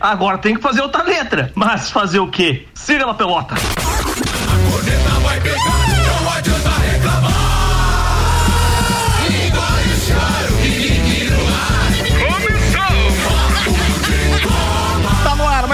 [0.00, 1.52] Agora tem que fazer outra letra.
[1.54, 2.66] Mas fazer o quê?
[2.74, 3.54] Siga na pelota.
[3.54, 5.77] A vai pegar,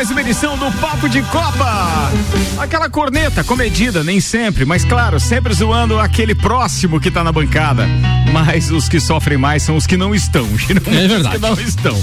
[0.05, 2.13] mais uma edição do Papo de Copa.
[2.59, 7.89] Aquela corneta comedida, nem sempre, mas claro, sempre zoando aquele próximo que tá na bancada.
[8.31, 10.47] Mas os que sofrem mais são os que não estão.
[10.87, 11.23] É verdade.
[11.23, 12.03] Os que não estão.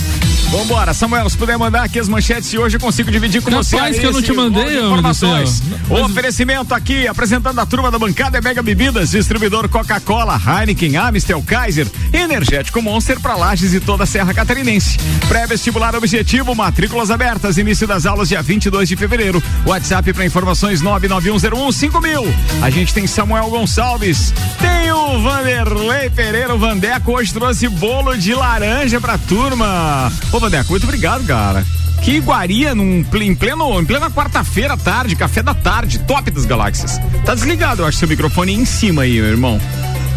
[0.50, 3.68] Vambora, Samuel, se puder mandar aqui as manchetes de hoje, eu consigo dividir com Capaz
[3.68, 3.76] você.
[3.78, 5.64] Capaz que eu não te mandei, informações.
[5.90, 6.04] O mas...
[6.04, 11.88] oferecimento aqui, apresentando a turma da bancada é Mega Bebidas, distribuidor Coca-Cola, Heineken, Amstel, Kaiser,
[12.12, 14.98] Energético Monster para Lages e toda a Serra Catarinense.
[15.30, 19.44] Pré-vestibular objetivo, matrículas abertas, início das aulas dia 22 de fevereiro.
[19.66, 22.34] WhatsApp para informações 991015000.
[22.62, 28.34] A gente tem Samuel Gonçalves, tem o Vanderlei Pereira, o Vandeco hoje trouxe bolo de
[28.34, 30.10] laranja pra turma.
[30.32, 31.66] Ô Vandeco, muito obrigado, cara.
[32.02, 36.98] Que iguaria num, em, pleno, em plena quarta-feira tarde, café da tarde, top das galáxias.
[37.26, 39.60] Tá desligado, eu acho, seu microfone em cima aí, meu irmão.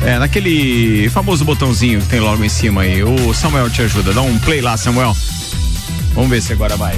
[0.04, 3.02] É, naquele famoso botãozinho que tem logo em cima aí.
[3.02, 4.12] O Samuel te ajuda.
[4.12, 5.16] Dá um play lá, Samuel.
[6.14, 6.94] Vamos ver se agora vai.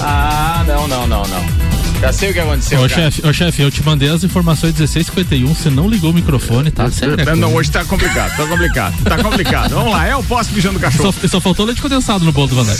[0.00, 1.68] Ah, não, não, não, não.
[2.00, 2.80] Já sei o que aconteceu.
[2.80, 6.70] Ô, chefe, ô, chefe, eu te mandei as informações 1651, você não ligou o microfone,
[6.70, 6.88] tá?
[6.90, 7.16] Sério?
[7.24, 9.70] Não, não, hoje tá complicado, tá complicado, tá complicado.
[9.70, 11.12] Vamos lá, é o posto mijando cachorro.
[11.12, 12.76] Só, só faltou leite condensado no bolo do Vandé.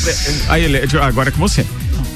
[0.49, 0.67] Aí,
[1.03, 1.67] agora é com você.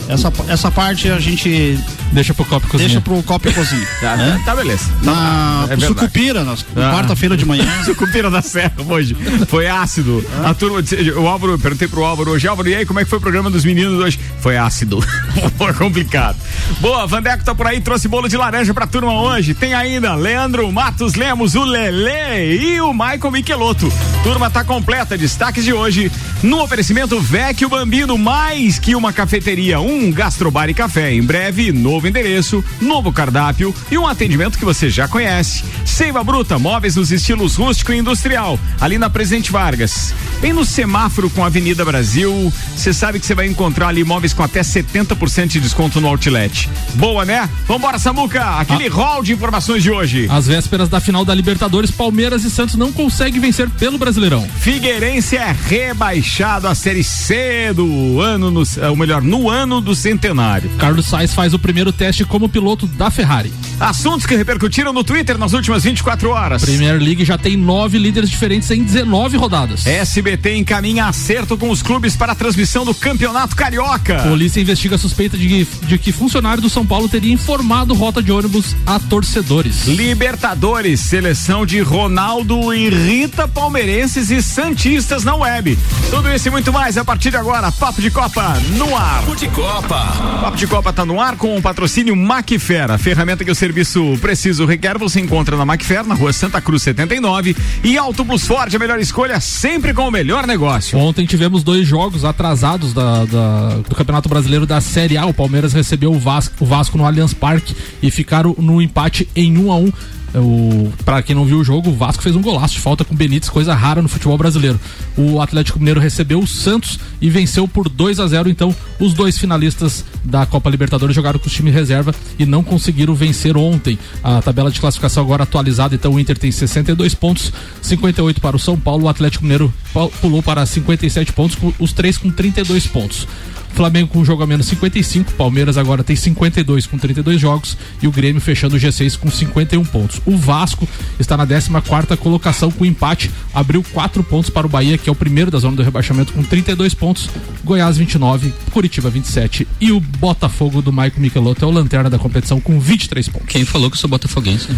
[0.08, 1.78] Essa, essa parte a gente.
[2.12, 2.88] Deixa pro copo cozinha.
[2.88, 3.86] Deixa pro copo e cozinha.
[4.00, 4.42] tá, né?
[4.44, 4.84] tá, beleza.
[5.02, 6.92] Na é Sucupira, na ah.
[6.94, 7.66] quarta-feira de manhã.
[7.84, 9.16] Sucupira da Serra hoje.
[9.48, 10.24] Foi ácido.
[10.42, 10.50] Ah.
[10.50, 10.80] A turma,
[11.16, 13.50] o Álvaro, perguntei pro Álvaro hoje, Álvaro, e aí, como é que foi o programa
[13.50, 14.18] dos meninos hoje?
[14.40, 15.02] Foi ácido.
[15.56, 16.36] foi complicado.
[16.80, 19.54] Boa, Vandeco tá por aí, trouxe bolo de laranja pra turma hoje.
[19.54, 23.92] Tem ainda Leandro Matos Lemos, o Lele e o Michael Michelotto.
[24.22, 25.16] Turma tá completa.
[25.16, 26.10] Destaques de hoje
[26.42, 31.12] no oferecimento Vecchio Bambino, mais que uma cafeteria, um gastrobar e café.
[31.12, 35.64] Em breve, novo endereço, novo cardápio e um atendimento que você já conhece.
[35.84, 40.12] Seiva Bruta, móveis nos estilos rústico e industrial, ali na Presidente Vargas.
[40.40, 44.32] Bem no semáforo com a Avenida Brasil, você sabe que você vai encontrar ali móveis
[44.32, 46.68] com até 70% de desconto no outlet.
[46.94, 47.48] Boa, né?
[47.68, 48.92] Vambora, Samuca, aquele ah.
[48.92, 50.26] rol de informações de hoje.
[50.28, 54.48] Às vésperas da final da Libertadores, Palmeiras e Santos não conseguem vencer pelo Brasileirão.
[54.58, 60.70] Figueirense é rebaixado à Série C do ano, no, ou melhor, no ano do centenário.
[60.78, 63.52] Carlos Sainz faz o primeiro teste como piloto da Ferrari.
[63.78, 66.64] Assuntos que repercutiram no Twitter nas últimas 24 horas.
[66.64, 69.86] Premier League já tem nove líderes diferentes em 19 rodadas.
[69.86, 74.22] SBT encaminha acerto com os clubes para a transmissão do Campeonato Carioca.
[74.22, 78.32] Polícia investiga a suspeita de, de que funcionário do São Paulo teria informado rota de
[78.32, 79.86] ônibus a torcedores.
[79.86, 85.78] Libertadores, seleção de Ronaldo irrita palmeirenses e santistas na web.
[86.10, 87.70] Tudo isso e muito mais a partir de agora.
[87.72, 89.20] Papo de Copa no ar.
[89.20, 90.00] Papo de Copa.
[90.40, 94.66] Papo de Copa tá no ar com o patrocínio Macfera, ferramenta que o serviço preciso
[94.66, 94.98] requer.
[94.98, 98.98] Você encontra na Macfera, na rua Santa Cruz 79 e Auto Plus Ford, a melhor
[98.98, 100.98] escolha sempre com o melhor negócio.
[100.98, 105.26] Ontem tivemos dois jogos atrasados da, da, do Campeonato Brasileiro da Série A.
[105.26, 109.56] O Palmeiras recebeu o Vasco, o Vasco no Allianz Parque e ficaram no empate em
[109.56, 109.92] 1 um a 1 um.
[110.34, 113.12] O, pra quem não viu o jogo, o Vasco fez um golaço de falta com
[113.12, 114.80] o Benítez, coisa rara no futebol brasileiro.
[115.16, 119.36] O Atlético Mineiro recebeu o Santos e venceu por 2 a 0 Então, os dois
[119.36, 123.98] finalistas da Copa Libertadores jogaram com o time reserva e não conseguiram vencer ontem.
[124.22, 128.58] A tabela de classificação agora atualizada, então o Inter tem 62 pontos, 58 para o
[128.58, 129.72] São Paulo, o Atlético Mineiro
[130.20, 133.26] pulou para 57 pontos, os três com 32 pontos.
[133.72, 138.06] Flamengo com um jogo a menos 55, Palmeiras agora tem 52 com 32 jogos e
[138.06, 140.20] o Grêmio fechando o G6 com 51 pontos.
[140.26, 140.86] O Vasco
[141.18, 145.12] está na 14 quarta colocação com empate, abriu 4 pontos para o Bahia, que é
[145.12, 147.28] o primeiro da zona do rebaixamento com 32 pontos,
[147.64, 152.60] Goiás 29, Curitiba 27 e o Botafogo do Maico Michelotto é o lanterna da competição
[152.60, 153.48] com 23 pontos.
[153.48, 154.68] Quem falou que eu sou botafoguense?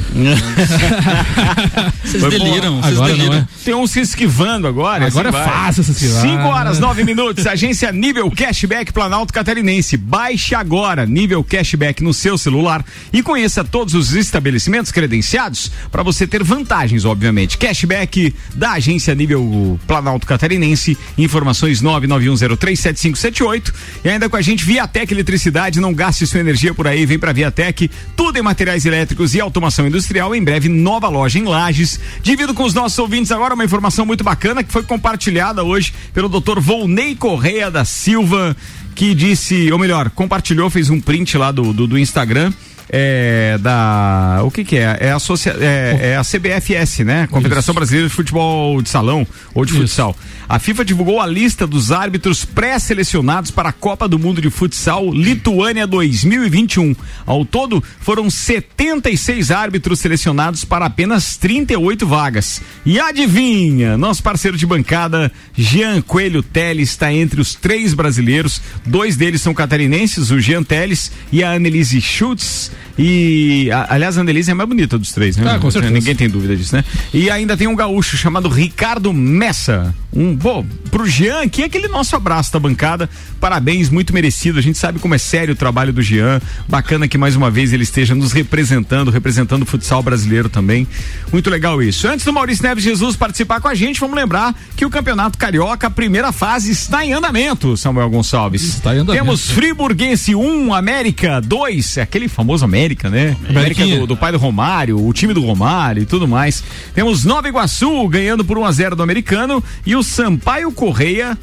[2.05, 3.33] vocês deliram, vocês agora deliram.
[3.33, 3.49] Não é.
[3.65, 5.07] Tem uns se esquivando agora.
[5.07, 6.23] Agora assim é fácil se esquivar.
[6.23, 9.97] 5 horas 9 minutos, agência nível cashback Cashback Planalto Catarinense.
[9.97, 16.27] Baixe agora nível cashback no seu celular e conheça todos os estabelecimentos credenciados para você
[16.27, 17.57] ter vantagens, obviamente.
[17.57, 20.99] Cashback da agência nível Planalto Catarinense.
[21.17, 23.73] Informações 991037578
[24.05, 25.81] e ainda com a gente Viatec Eletricidade.
[25.81, 27.91] Não gaste sua energia por aí, vem para Viatec.
[28.17, 30.35] Tudo em materiais elétricos e automação industrial.
[30.35, 31.99] Em breve nova loja em Lages.
[32.23, 36.29] Divido com os nossos ouvintes agora uma informação muito bacana que foi compartilhada hoje pelo
[36.29, 36.61] Dr.
[36.61, 38.57] Volney Correia da Silva
[38.95, 42.53] que disse, ou melhor, compartilhou, fez um print lá do, do, do Instagram
[42.89, 44.41] é, da.
[44.45, 44.97] O que que é?
[45.01, 47.27] É a, associa, é, é a CBFS, né?
[47.27, 47.75] Confederação Isso.
[47.75, 49.81] Brasileira de Futebol de Salão ou de Isso.
[49.81, 50.17] Futsal.
[50.49, 55.11] A FIFA divulgou a lista dos árbitros pré-selecionados para a Copa do Mundo de Futsal
[55.11, 56.95] Lituânia 2021.
[57.25, 62.61] Ao todo, foram 76 árbitros selecionados para apenas 38 vagas.
[62.85, 68.61] E adivinha, nosso parceiro de bancada, Jean Coelho Teles, está entre os três brasileiros.
[68.85, 72.71] Dois deles são catarinenses, o Jean Teles e a Annelise Schultz.
[72.99, 75.53] E, a, aliás, a Annelise é a mais bonita dos três, né?
[75.55, 75.93] Ah, com certeza.
[75.93, 76.85] Ninguém tem dúvida disso, né?
[77.13, 79.95] E ainda tem um gaúcho chamado Ricardo Messa.
[80.13, 83.11] Um, bom, pro Jean aqui, aquele nosso abraço da bancada.
[83.41, 84.59] Parabéns, muito merecido.
[84.59, 86.41] A gente sabe como é sério o trabalho do Jean.
[86.69, 90.87] Bacana que mais uma vez ele esteja nos representando, representando o futsal brasileiro também.
[91.33, 92.07] Muito legal isso.
[92.07, 95.89] Antes do Maurício Neves Jesus participar com a gente, vamos lembrar que o Campeonato Carioca,
[95.89, 98.63] a primeira fase, está em andamento, Samuel Gonçalves.
[98.63, 99.25] Está em andamento.
[99.25, 103.37] Temos Friburguense 1, América 2, é aquele famoso América né?
[103.49, 106.63] América do, do, pai do Romário, o time do Romário e tudo mais.
[106.95, 111.39] Temos Nova Iguaçu ganhando por 1 a 0 do americano e o Sampaio Correia.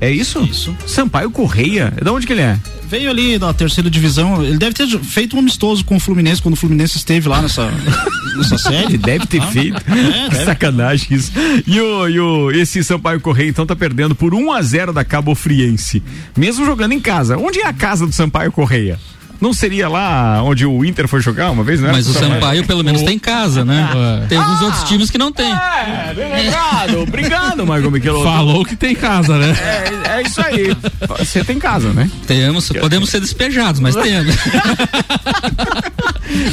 [0.00, 0.40] É isso?
[0.44, 0.76] Isso.
[0.86, 1.92] Sampaio Correia.
[2.00, 2.56] De onde que ele é?
[2.88, 4.44] Veio ali da terceira divisão.
[4.44, 7.68] Ele deve ter feito um amistoso com o Fluminense quando o Fluminense esteve lá nessa,
[8.36, 8.84] nessa série.
[8.84, 9.82] Ele deve ter ah, feito.
[9.88, 10.44] É, deve.
[10.44, 11.32] Sacanagem isso.
[11.66, 15.04] E, o, e o, esse Sampaio Correia então tá perdendo por 1 a 0 da
[15.04, 16.00] Cabo Friense.
[16.36, 17.36] Mesmo jogando em casa.
[17.36, 18.98] Onde é a casa do Sampaio Correia?
[19.40, 21.90] Não seria lá onde o Inter foi jogar uma vez, né?
[21.92, 23.88] Mas o Sampaio pelo menos tem casa, né?
[24.24, 24.26] É.
[24.26, 25.50] Tem alguns ah, outros times que não tem.
[25.50, 27.00] É, bem lembrado.
[27.02, 28.24] Obrigado, Marco Michelotto.
[28.24, 29.56] Falou que tem casa, né?
[29.60, 30.76] É, é isso aí.
[31.18, 32.10] Você tem casa, né?
[32.26, 34.36] Temos, podemos ser despejados, mas temos.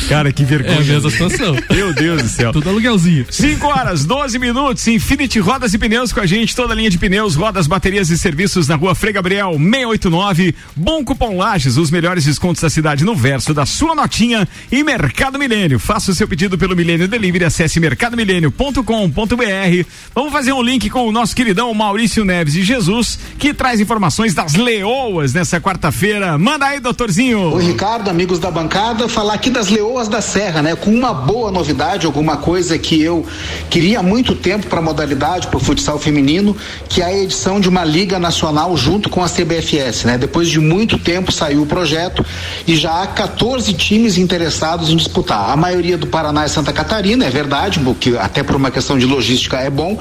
[0.08, 0.78] Cara, que vergonha.
[0.78, 1.56] É a mesma situação.
[1.70, 2.52] Meu Deus do céu.
[2.52, 3.26] Tudo aluguelzinho.
[3.30, 4.88] 5 horas, 12 minutos.
[4.88, 6.56] Infinity Rodas e Pneus com a gente.
[6.56, 10.56] Toda a linha de pneus, rodas, baterias e serviços na rua Frei Gabriel 689.
[10.76, 14.45] Bom Cupom Lages, os melhores descontos da cidade no verso da sua notinha.
[14.72, 15.80] E Mercado Milênio.
[15.80, 17.45] Faça o seu pedido pelo Milênio Delivery.
[17.45, 19.88] Acesse mercadomilênio.com.br.
[20.13, 24.33] Vamos fazer um link com o nosso queridão Maurício Neves e Jesus, que traz informações
[24.33, 26.38] das leoas nessa quarta-feira.
[26.38, 27.54] Manda aí, doutorzinho.
[27.54, 29.07] Oi, Ricardo, amigos da bancada.
[29.07, 30.75] Falar aqui das Leoas da Serra, né?
[30.75, 33.25] Com uma boa novidade, alguma coisa que eu
[33.69, 36.56] queria há muito tempo para a modalidade, para o futsal feminino,
[36.89, 40.18] que é a edição de uma liga nacional junto com a CBFS, né?
[40.18, 42.25] Depois de muito tempo saiu o projeto
[42.68, 45.50] e já há 14 times interessados em disputar.
[45.50, 49.06] A maioria do Paraná e Santa Catarina, é verdade, porque até por uma questão de
[49.06, 49.98] logística é bom,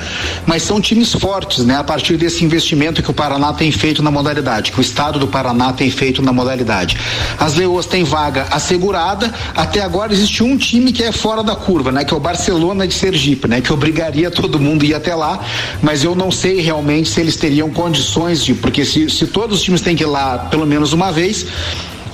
[0.46, 1.76] mas são times fortes, né?
[1.76, 5.28] A partir desse investimento que o Paraná tem feito na modalidade, que o estado do
[5.28, 6.96] Paraná tem feito na modalidade.
[7.38, 11.92] As Leoas têm vaga assegurada, até agora existe um time que é fora da curva,
[11.92, 12.04] né?
[12.04, 13.60] Que é o Barcelona de Sergipe, né?
[13.60, 15.40] Que obrigaria todo mundo a ir até lá,
[15.82, 19.62] mas eu não sei realmente se eles teriam condições de, porque se, se todos os
[19.62, 21.46] times têm que ir lá pelo menos uma vez,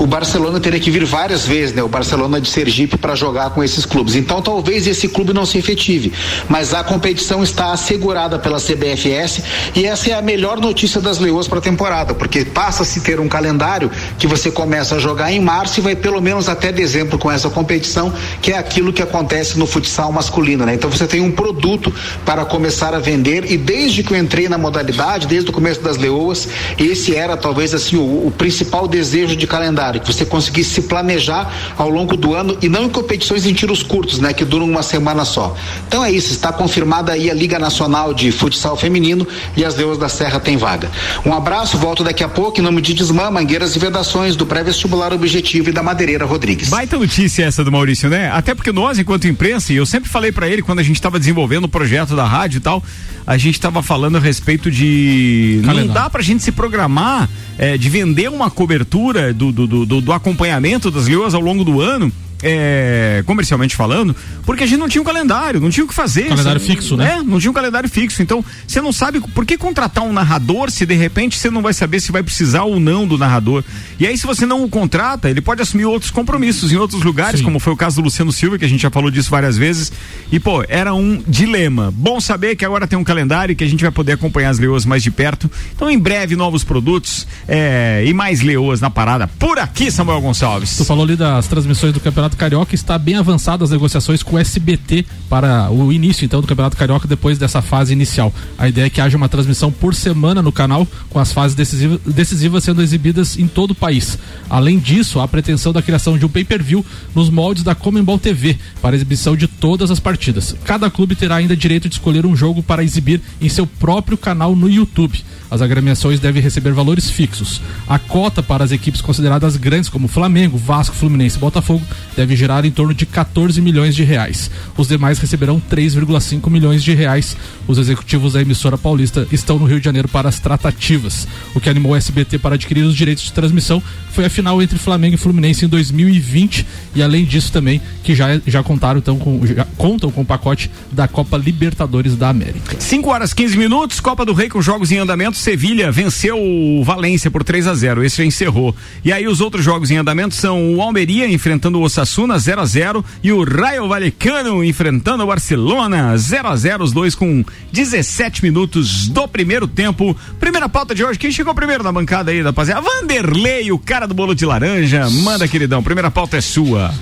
[0.00, 1.82] o Barcelona teria que vir várias vezes, né?
[1.82, 4.14] O Barcelona de Sergipe para jogar com esses clubes.
[4.14, 6.10] Então talvez esse clube não se efetive,
[6.48, 9.42] mas a competição está assegurada pela CBFS
[9.76, 13.02] e essa é a melhor notícia das Leoas para a temporada, porque passa a se
[13.02, 16.72] ter um calendário que você começa a jogar em março e vai pelo menos até
[16.72, 18.10] dezembro com essa competição,
[18.40, 20.74] que é aquilo que acontece no futsal masculino, né?
[20.74, 21.92] Então você tem um produto
[22.24, 25.98] para começar a vender e desde que eu entrei na modalidade, desde o começo das
[25.98, 26.48] Leoas,
[26.78, 30.82] esse era talvez assim o, o principal desejo de calendário calendário, que você conseguisse se
[30.82, 34.68] planejar ao longo do ano e não em competições em tiros curtos, né, que duram
[34.68, 35.56] uma semana só.
[35.88, 39.26] Então é isso, está confirmada aí a Liga Nacional de Futsal Feminino
[39.56, 40.90] e as Leões da Serra têm vaga.
[41.24, 45.12] Um abraço, volto daqui a pouco em nome de Desmã, Mangueiras e Vedações do Pré-Vestibular
[45.12, 46.68] Objetivo e da Madeireira Rodrigues.
[46.68, 48.30] Baita notícia essa do Maurício, né?
[48.30, 51.18] Até porque nós, enquanto imprensa, e eu sempre falei para ele quando a gente estava
[51.18, 52.82] desenvolvendo o projeto da rádio e tal,
[53.26, 55.60] a gente estava falando a respeito de.
[55.64, 55.86] Calendário.
[55.86, 60.12] Não dá pra gente se programar é, de vender uma cobertura do, do, do, do
[60.12, 65.02] acompanhamento das leoas ao longo do ano é, comercialmente falando, porque a gente não tinha
[65.02, 66.28] um calendário, não tinha o que fazer.
[66.28, 67.18] Calendário fixo, né?
[67.18, 68.22] É, não tinha um calendário fixo.
[68.22, 71.72] Então, você não sabe por que contratar um narrador se de repente você não vai
[71.72, 73.62] saber se vai precisar ou não do narrador.
[73.98, 77.40] E aí, se você não o contrata, ele pode assumir outros compromissos em outros lugares,
[77.40, 77.44] Sim.
[77.44, 79.92] como foi o caso do Luciano Silva, que a gente já falou disso várias vezes.
[80.32, 81.92] E, pô, era um dilema.
[81.94, 84.84] Bom saber que agora tem um calendário que a gente vai poder acompanhar as leoas
[84.84, 85.50] mais de perto.
[85.74, 89.26] Então, em breve, novos produtos é, e mais leoas na parada.
[89.26, 90.76] Por aqui, Samuel Gonçalves.
[90.76, 94.36] Tu falou ali das transmissões do Campeonato Campeonato Carioca está bem avançado as negociações com
[94.36, 98.32] o SBT para o início então do Campeonato Carioca depois dessa fase inicial.
[98.58, 102.00] A ideia é que haja uma transmissão por semana no canal com as fases decisivas,
[102.06, 104.18] decisivas sendo exibidas em todo o país.
[104.48, 106.84] Além disso, há a pretensão da criação de um pay-per-view
[107.14, 110.54] nos moldes da Comembol TV para exibição de todas as partidas.
[110.64, 114.54] Cada clube terá ainda direito de escolher um jogo para exibir em seu próprio canal
[114.54, 115.24] no YouTube.
[115.50, 117.60] As agremiações devem receber valores fixos.
[117.88, 121.82] A cota para as equipes consideradas grandes, como Flamengo, Vasco, Fluminense e Botafogo,
[122.16, 124.50] deve girar em torno de 14 milhões de reais.
[124.76, 127.36] Os demais receberão 3,5 milhões de reais.
[127.66, 131.26] Os executivos da emissora paulista estão no Rio de Janeiro para as tratativas.
[131.54, 134.78] O que animou o SBT para adquirir os direitos de transmissão foi a final entre
[134.78, 139.40] Flamengo e Fluminense em 2020 e além disso também que já, já contaram então com
[139.46, 142.76] já contam com o pacote da Copa Libertadores da América.
[142.78, 145.36] 5 horas 15 minutos, Copa do Rei com jogos em andamento.
[145.40, 148.74] Sevilha venceu o Valência por 3 a 0 Esse já encerrou.
[149.04, 152.64] E aí os outros jogos em andamento são o Almeria enfrentando o Osasuna 0 a
[152.66, 158.42] 0 e o Raio Vallecano enfrentando o Barcelona 0 a 0 os dois com 17
[158.42, 160.16] minutos do primeiro tempo.
[160.38, 162.82] Primeira pauta de hoje, quem chegou primeiro na bancada aí, rapaziada?
[162.82, 165.08] Vanderlei, o cara do bolo de laranja.
[165.10, 166.92] Manda, queridão, primeira pauta é sua.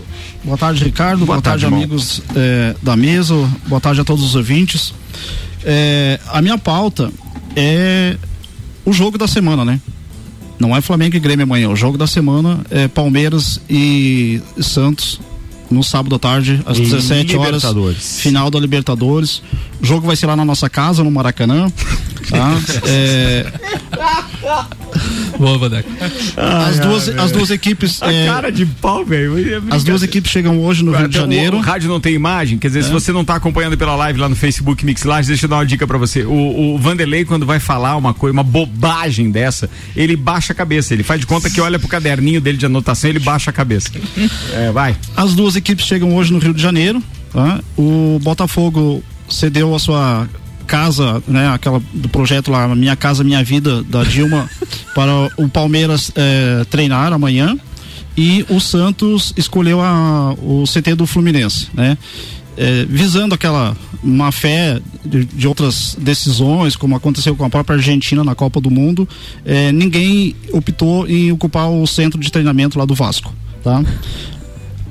[0.45, 1.27] Boa tarde, Ricardo.
[1.27, 3.35] Boa Boa, tarde, amigos é, da mesa.
[3.67, 4.95] Boa tarde a todos os ouvintes.
[5.65, 7.13] É, a minha pauta
[7.59, 8.17] é
[8.85, 9.81] o jogo da semana, né?
[10.59, 11.69] Não é Flamengo e Grêmio amanhã.
[11.69, 15.21] O jogo da semana é Palmeiras e Santos
[15.71, 17.63] no sábado à tarde, às 17 horas.
[18.21, 19.43] Final da Libertadores.
[19.81, 21.71] O jogo vai ser lá na nossa casa, no Maracanã.
[22.29, 22.59] Tá?
[22.85, 23.47] É,
[25.39, 25.89] Boa, Vadeco.
[26.37, 28.03] as, duas, as duas equipes.
[28.03, 29.63] A é, cara de pau, velho.
[29.71, 31.59] as duas equipes chegam hoje no Rio de Janeiro.
[31.59, 34.29] O, rádio não tem imagem, quer dizer, se você não tá acompanhando pela live lá
[34.29, 36.25] no Facebook Mix Lages, deixa eu dar uma dica pra você.
[36.25, 40.93] O, o Vanderlei, quando vai falar uma coisa, uma bobagem dessa, ele baixa a cabeça.
[40.95, 43.91] Ele faz de conta que olha pro caderninho dele de anotação, ele baixa a cabeça.
[44.53, 44.97] É, vai.
[45.17, 47.03] As duas equipes chegam hoje no Rio de Janeiro.
[47.33, 47.61] tá?
[47.77, 50.29] O Botafogo cedeu a sua
[50.67, 54.49] casa, né, aquela do projeto lá, Minha Casa Minha Vida, da Dilma,
[54.95, 57.57] para o Palmeiras eh, treinar amanhã.
[58.17, 61.97] E o Santos escolheu a, o CT do Fluminense, né?
[62.57, 68.25] Eh, visando aquela má fé de, de outras decisões, como aconteceu com a própria Argentina
[68.25, 69.09] na Copa do Mundo,
[69.47, 73.85] eh, ninguém optou em ocupar o centro de treinamento lá do Vasco, tá?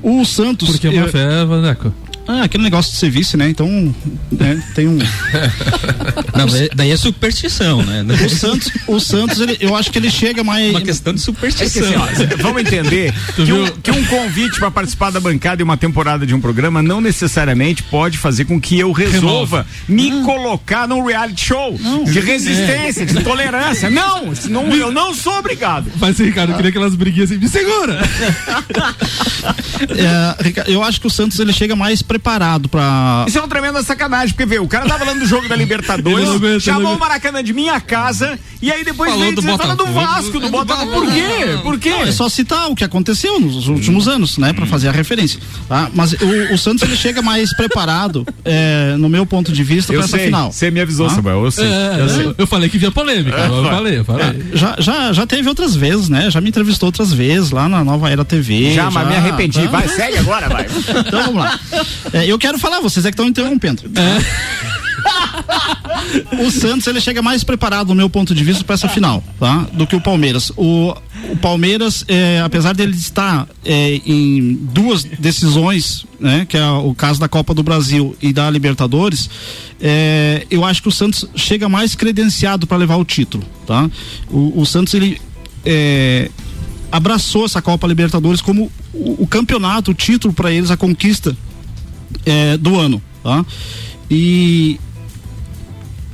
[0.02, 0.70] O Santos.
[0.70, 1.92] Porque é uma fé, Vadeco.
[2.28, 3.48] Ah, aquele negócio de serviço, né?
[3.48, 3.94] Então,
[4.30, 4.98] né, tem um.
[6.36, 8.04] Não, daí- daí é superstição, né?
[8.24, 10.70] O Santos, o Santos ele, eu acho que ele chega mais.
[10.70, 12.04] uma questão de É que superstição.
[12.04, 15.76] assim, ó, vamos entender que um, que um convite para participar da bancada em uma
[15.76, 21.04] temporada de um programa não necessariamente pode fazer com que eu resolva me colocar num
[21.04, 23.88] reality show de resistência, de tolerância.
[23.90, 25.90] Não, não, eu não sou obrigado.
[25.98, 27.98] Mas, Ricardo, eu queria aquelas briguinhas assim, me segura!
[29.90, 33.48] É, Ricardo, eu acho que o Santos ele chega mais preparado para Isso é uma
[33.48, 36.96] tremenda sacanagem, porque vê, o cara tava falando do jogo da não Libertadores, chamou não
[36.96, 36.98] o.
[36.98, 39.86] Maracanã de minha casa, e aí depois Falou veio do dizer, fala do.
[39.86, 40.92] Vasco, do Botafogo.
[40.92, 41.58] Por quê?
[41.62, 41.88] Por quê?
[41.88, 45.40] É só citar o que aconteceu nos últimos anos, né, para fazer a referência.
[45.68, 45.88] Tá?
[45.94, 50.00] Mas o, o Santos ele chega mais preparado, é, no meu ponto de vista, Eu
[50.00, 50.52] essa sei, final.
[50.52, 51.10] você me avisou, Ah?
[51.10, 51.66] Samuel, eu sei.
[51.66, 52.34] É, eu sei.
[52.38, 53.36] eu, falei que vinha polêmica.
[53.38, 54.42] eu falei, eu falei.
[54.52, 56.30] Já, já, já teve outras vezes, né?
[56.30, 58.74] Já me entrevistou outras vezes lá na Nova Era TV.
[58.74, 59.62] Já, mas me arrependi.
[59.62, 59.68] tá?
[59.68, 60.66] Vai, segue agora, vai.
[61.08, 61.58] Então vamos lá.
[62.12, 63.82] É, eu quero falar, vocês é que estão interrompendo.
[66.40, 69.66] o Santos ele chega mais preparado, do meu ponto de vista, para essa final, tá?
[69.72, 70.50] Do que o Palmeiras.
[70.56, 70.94] O,
[71.30, 76.46] o Palmeiras, é, apesar dele estar é, em duas decisões, né?
[76.48, 79.28] Que é o caso da Copa do Brasil e da Libertadores,
[79.80, 83.88] é, eu acho que o Santos chega mais credenciado para levar o título, tá?
[84.30, 85.20] O, o Santos ele
[85.64, 86.30] é,
[86.90, 91.36] abraçou essa Copa Libertadores como o, o campeonato, o título para eles, a conquista
[92.26, 93.44] é, do ano, tá?
[94.10, 94.78] E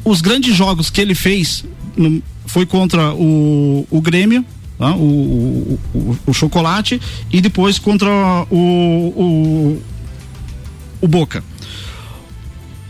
[0.05, 1.65] os grandes jogos que ele fez
[1.97, 4.45] no- foi contra o, o Grêmio,
[4.79, 4.95] tá?
[4.95, 7.01] o, o, o- o Chocolate,
[7.33, 8.11] e depois contra
[8.51, 8.57] o,
[11.01, 11.43] o, Boca.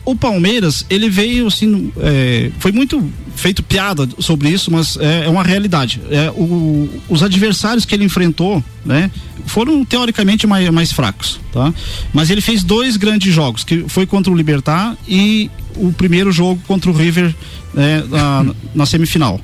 [0.04, 3.02] O Palmeiras, ele veio assim, é, foi muito
[3.34, 6.00] feito piada sobre isso, mas é, é uma realidade.
[6.10, 9.10] É, o- os adversários que ele enfrentou, né,
[9.46, 11.72] foram teoricamente mais, mais fracos, tá?
[12.12, 16.60] Mas ele fez dois grandes jogos, que foi contra o Libertar e o primeiro jogo
[16.66, 17.34] contra o River
[17.74, 19.40] né, na, na semifinal.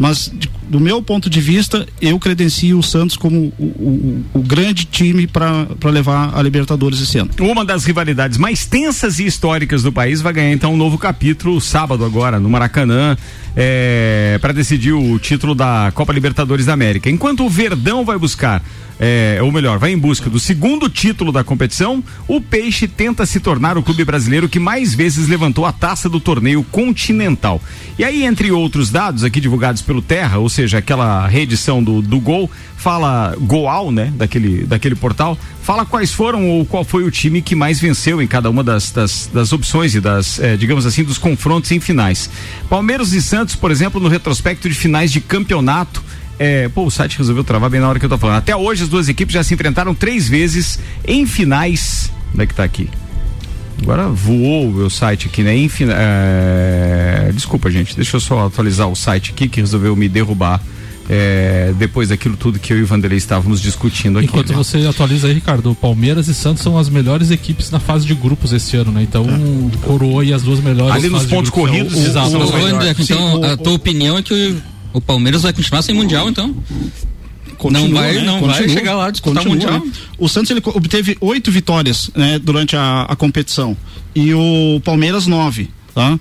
[0.00, 4.38] Mas de- do meu ponto de vista, eu credencio o Santos como o, o- o
[4.42, 7.28] grande time para levar a Libertadores esse ano.
[7.38, 11.60] Uma das rivalidades mais tensas e históricas do país vai ganhar então um novo capítulo
[11.60, 13.14] sábado agora no Maracanã
[14.40, 17.10] para decidir o título da Copa Libertadores da América.
[17.10, 18.64] Enquanto o Verdão vai buscar
[19.02, 23.40] é, ou melhor, vai em busca do segundo título da competição, o Peixe tenta se
[23.40, 27.62] tornar o clube brasileiro que mais vezes levantou a taça do torneio continental.
[27.98, 32.20] E aí, entre outros dados aqui divulgados pelo Terra, ou seja, aquela reedição do, do
[32.20, 37.40] Gol, fala Goal, né, daquele, daquele portal, fala quais foram ou qual foi o time
[37.40, 41.04] que mais venceu em cada uma das, das, das opções e das, eh, digamos assim,
[41.04, 42.28] dos confrontos em finais.
[42.68, 46.02] Palmeiras e Santos, por exemplo, no retrospecto de finais de campeonato,
[46.42, 48.38] é, pô, o site resolveu travar bem na hora que eu tô falando.
[48.38, 52.10] Até hoje as duas equipes já se enfrentaram três vezes em finais.
[52.32, 52.88] Onde é que tá aqui?
[53.82, 55.54] Agora voou o meu site aqui, né?
[55.54, 57.30] Enfim, é...
[57.34, 57.94] Desculpa, gente.
[57.94, 60.62] Deixa eu só atualizar o site aqui que resolveu me derrubar.
[61.10, 64.28] É, depois daquilo tudo que eu e o Vanderlei estávamos discutindo aqui.
[64.28, 68.14] Enquanto você atualiza aí, Ricardo, Palmeiras e Santos são as melhores equipes na fase de
[68.14, 69.02] grupos esse ano, né?
[69.02, 69.86] Então, é.
[69.86, 70.94] coroou aí as duas melhores.
[70.94, 72.18] Ali nos pontos corridos, o.
[72.18, 74.56] O, o, André, então, a tua opinião é que
[74.92, 76.54] o, Palmeiras vai continuar sem Mundial, então?
[77.58, 78.22] Continua, não vai, né?
[78.22, 79.86] não Continua, vai chegar lá disputar continua, o Mundial.
[79.86, 79.92] Né?
[80.18, 83.76] O Santos ele obteve oito vitórias né, durante a, a, competição
[84.14, 86.18] e o Palmeiras nove, tá?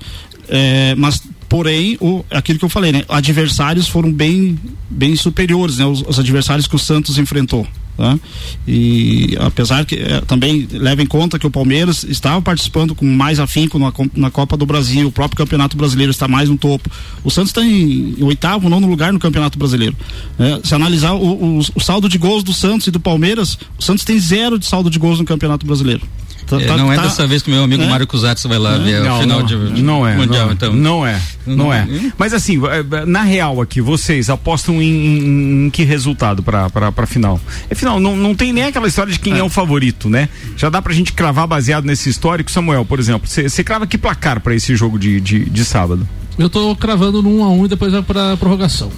[0.50, 3.04] É, mas porém o, aquilo que eu falei, né?
[3.08, 4.60] Adversários foram bem
[4.90, 5.86] bem superiores, né?
[5.86, 7.66] Os, os adversários que o Santos enfrentou.
[8.00, 8.18] Tá?
[8.66, 13.42] E apesar que é, também leva em conta que o Palmeiras estava participando com mais
[13.42, 16.90] afinco na, na Copa do Brasil, o próprio Campeonato Brasileiro está mais no topo.
[17.26, 19.98] O Santos está em, em oitavo, nono lugar no Campeonato Brasileiro.
[20.40, 23.84] É, se analisar o, o, o saldo de gols do Santos e do Palmeiras, o
[23.84, 26.02] Santos tem zero de saldo de gols no Campeonato Brasileiro.
[26.50, 27.88] Tá, é, tá, não é tá, dessa vez que meu amigo é?
[27.88, 30.54] Mário Cusatz vai lá ver não, o final não, de, de não é, Mundial, não,
[30.54, 30.74] então.
[30.74, 31.88] Não é, não, não é.
[32.18, 32.60] Mas assim,
[33.06, 37.40] na real aqui, vocês apostam em, em, que resultado para para final?
[37.70, 39.40] É final, não, não tem nem aquela história de quem é.
[39.40, 39.44] é.
[39.44, 40.28] o favorito, né?
[40.58, 43.28] Já dá pra gente cravar baseado nesse histórico, Samuel, por exemplo.
[43.28, 46.08] Você crava que placar para esse jogo de, de, de sábado?
[46.38, 48.92] Eu tô cravando no 1 um a 1 um e depois vai pra prorrogação.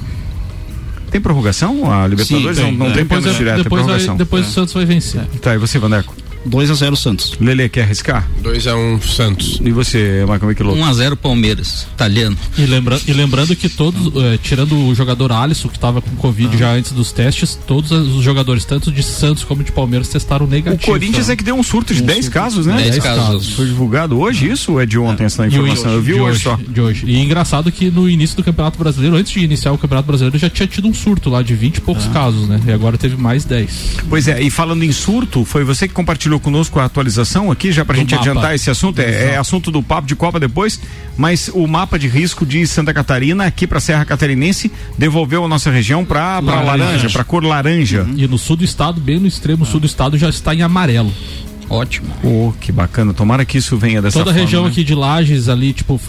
[1.12, 1.92] Tem prorrogação?
[1.92, 2.96] A Libertadores Sim, tem, não, não é.
[2.96, 4.48] tem depois, direto, depois, vai, depois é.
[4.48, 5.26] o Santos vai vencer.
[5.42, 6.16] Tá, e você, Vandeco?
[6.46, 7.38] 2 a 0 Santos.
[7.40, 8.28] Lele quer arriscar?
[8.42, 9.60] 2 a 1 um, Santos.
[9.64, 10.78] E você, Marco Michelotto?
[10.78, 12.38] 1 um a 0 Palmeiras, italiano.
[12.58, 16.50] E, lembra, e lembrando que todos, eh, tirando o jogador Alisson, que estava com Covid
[16.54, 16.58] ah.
[16.58, 20.84] já antes dos testes, todos os jogadores, tanto de Santos como de Palmeiras, testaram negativo.
[20.84, 21.34] O Corinthians tá?
[21.34, 22.76] é que deu um surto de 10 um casos, né?
[22.76, 23.24] 10 casos.
[23.24, 23.50] casos.
[23.54, 25.26] Foi divulgado hoje isso ou é de ontem é.
[25.28, 25.92] essa informação?
[25.92, 26.60] Eu vi hoje, hoje só.
[26.68, 27.06] De hoje.
[27.06, 30.50] E engraçado que no início do Campeonato Brasileiro, antes de iniciar o Campeonato Brasileiro, já
[30.50, 32.10] tinha tido um surto lá de 20 e poucos ah.
[32.10, 32.60] casos, né?
[32.66, 33.98] E agora teve mais 10.
[34.10, 37.84] Pois é, e falando em surto, foi você que compartilhou conosco a atualização aqui, já
[37.84, 38.30] para a gente mapa.
[38.30, 39.00] adiantar esse assunto.
[39.00, 40.80] É, é, assunto do papo de Copa depois,
[41.18, 45.70] mas o mapa de risco de Santa Catarina, aqui para Serra Catarinense, devolveu a nossa
[45.70, 48.04] região para laranja, laranja para cor laranja.
[48.04, 48.14] Uhum.
[48.18, 51.12] E no sul do estado, bem no extremo sul do estado, já está em amarelo.
[51.72, 52.14] Ótimo.
[52.22, 53.14] Oh, que bacana.
[53.14, 54.40] Tomara que isso venha dessa Toda forma.
[54.40, 54.70] A região né?
[54.70, 56.00] aqui de Lages, ali, tipo,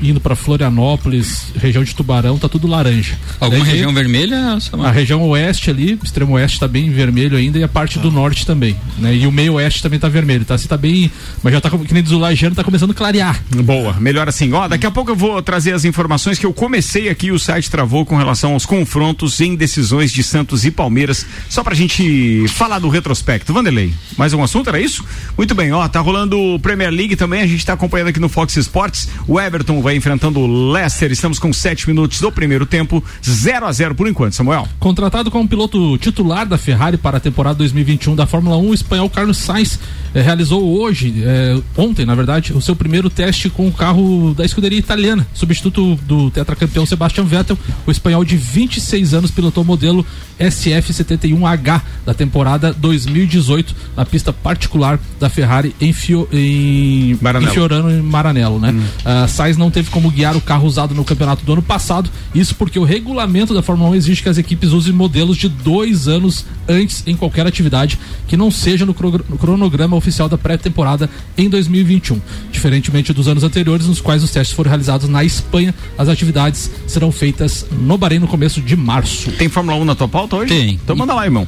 [0.00, 3.18] indo para Florianópolis, região de Tubarão, tá tudo laranja.
[3.40, 4.56] Alguma Daí, região vermelha?
[4.84, 8.02] A região oeste ali, extremo oeste tá bem vermelho ainda e a parte ah.
[8.02, 9.12] do norte também, né?
[9.12, 10.54] E o meio oeste também tá vermelho, tá?
[10.54, 11.10] Assim, tá bem,
[11.42, 13.42] mas já tá, que nem diz o Lajeano, tá começando a clarear.
[13.64, 14.52] Boa, melhor assim.
[14.52, 17.68] Ó, daqui a pouco eu vou trazer as informações que eu comecei aqui, o site
[17.68, 22.78] travou com relação aos confrontos em decisões de Santos e Palmeiras, só pra gente falar
[22.78, 23.52] do retrospecto.
[23.52, 24.99] Vanderlei, mais um assunto, era isso?
[25.36, 28.56] Muito bem, ó, tá rolando Premier League também, a gente tá acompanhando aqui no Fox
[28.56, 29.08] Sports.
[29.26, 31.10] O Everton vai enfrentando o Leicester.
[31.10, 34.68] Estamos com sete minutos do primeiro tempo, 0 a 0 por enquanto, Samuel.
[34.78, 39.08] Contratado como piloto titular da Ferrari para a temporada 2021 da Fórmula 1, o espanhol
[39.08, 39.78] Carlos Sainz
[40.14, 44.44] eh, realizou hoje, eh, ontem, na verdade, o seu primeiro teste com o carro da
[44.44, 47.58] escuderia italiana, substituto do tetracampeão Sebastian Vettel.
[47.86, 50.04] O espanhol de 26 anos pilotou o modelo
[50.38, 58.00] SF71H da temporada 2018 na pista particular da Ferrari em, Fio, em, em Fiorano e
[58.00, 58.70] Maranello, né?
[58.70, 58.80] Hum.
[58.80, 62.54] Uh, Sainz não teve como guiar o carro usado no campeonato do ano passado, isso
[62.54, 66.44] porque o regulamento da Fórmula 1 exige que as equipes usem modelos de dois anos
[66.68, 68.94] antes em qualquer atividade que não seja no,
[69.28, 72.20] no cronograma oficial da pré-temporada em 2021.
[72.50, 77.12] Diferentemente dos anos anteriores, nos quais os testes foram realizados na Espanha, as atividades serão
[77.12, 79.30] feitas no Bahrein no começo de março.
[79.32, 80.48] Tem Fórmula 1 na tua pauta hoje?
[80.48, 80.74] Tem.
[80.74, 81.46] Então manda lá, irmão.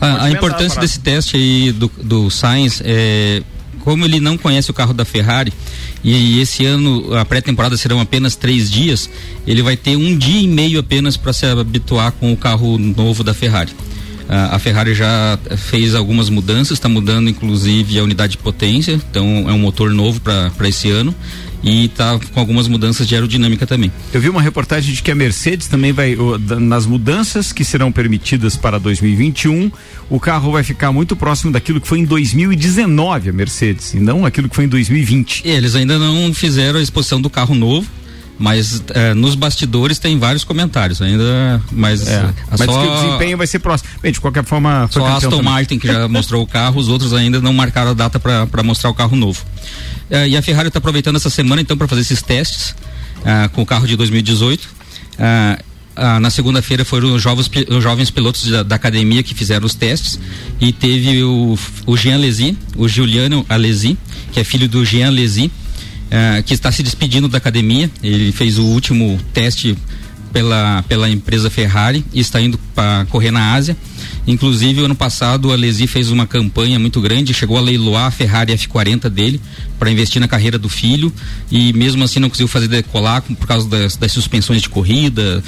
[0.00, 3.42] A, a importância desse teste aí do, do Sainz é
[3.80, 5.52] como ele não conhece o carro da Ferrari
[6.02, 9.10] e esse ano a pré-temporada serão apenas três dias,
[9.46, 13.22] ele vai ter um dia e meio apenas para se habituar com o carro novo
[13.22, 13.72] da Ferrari.
[14.28, 19.52] a Ferrari já fez algumas mudanças, está mudando inclusive a unidade de potência, então é
[19.52, 21.14] um motor novo para esse ano
[21.62, 23.92] e está com algumas mudanças de aerodinâmica também.
[24.12, 26.16] Eu vi uma reportagem de que a Mercedes também vai,
[26.60, 29.70] nas mudanças que serão permitidas para 2021,
[30.08, 34.24] o carro vai ficar muito próximo daquilo que foi em 2019 a Mercedes, e não
[34.24, 35.42] aquilo que foi em 2020.
[35.44, 37.88] Eles ainda não fizeram a exposição do carro novo,
[38.40, 42.32] Mas é, nos bastidores tem vários comentários ainda, mas é.
[42.50, 43.90] mas só, que o desempenho vai ser próximo.
[44.00, 45.44] Bem, de qualquer forma, só Aston também.
[45.44, 48.88] Martin que já mostrou o carro, os outros ainda não marcaram a data para mostrar
[48.88, 49.44] o carro novo.
[50.08, 52.74] É, e a Ferrari está aproveitando essa semana então para fazer esses testes
[53.26, 54.66] é, com o carro de 2018.
[55.18, 55.58] É,
[56.18, 60.18] na segunda-feira foram os jovens, os jovens pilotos da, da, academia que fizeram os testes
[60.58, 63.98] e teve o, o Jean Alesi, o Juliano Alesi,
[64.32, 65.52] que é filho do Jean Alesi,
[66.10, 67.90] uh, que está se despedindo da academia.
[68.02, 69.76] Ele fez o último teste
[70.32, 73.76] pela, pela empresa Ferrari e está indo para correr na Ásia.
[74.26, 78.52] Inclusive, ano passado, a Lesi fez uma campanha muito grande, chegou a leiloar a Ferrari
[78.52, 79.40] F40 dele
[79.78, 81.12] para investir na carreira do filho
[81.50, 85.42] e mesmo assim não conseguiu fazer decolar por causa das, das suspensões de corrida.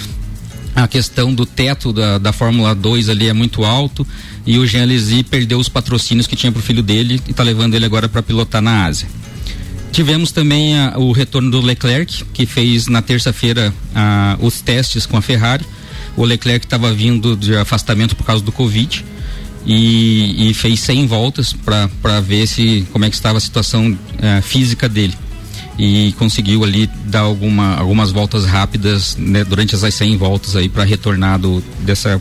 [0.75, 4.07] A questão do teto da, da Fórmula 2 ali é muito alto
[4.47, 7.43] e o Jean Alesi perdeu os patrocínios que tinha para o filho dele e está
[7.43, 9.07] levando ele agora para pilotar na Ásia.
[9.93, 13.73] Tivemos também a, o retorno do Leclerc, que fez na terça-feira
[14.41, 15.65] os testes com a Ferrari.
[16.17, 19.05] O Leclerc estava vindo de afastamento por causa do Covid
[19.67, 24.41] e, e fez 100 voltas para ver se como é que estava a situação eh,
[24.43, 25.15] física dele
[25.79, 30.85] e conseguiu ali dar alguma, algumas voltas rápidas né, durante essas 100 voltas aí para
[30.85, 32.21] retornar do, dessa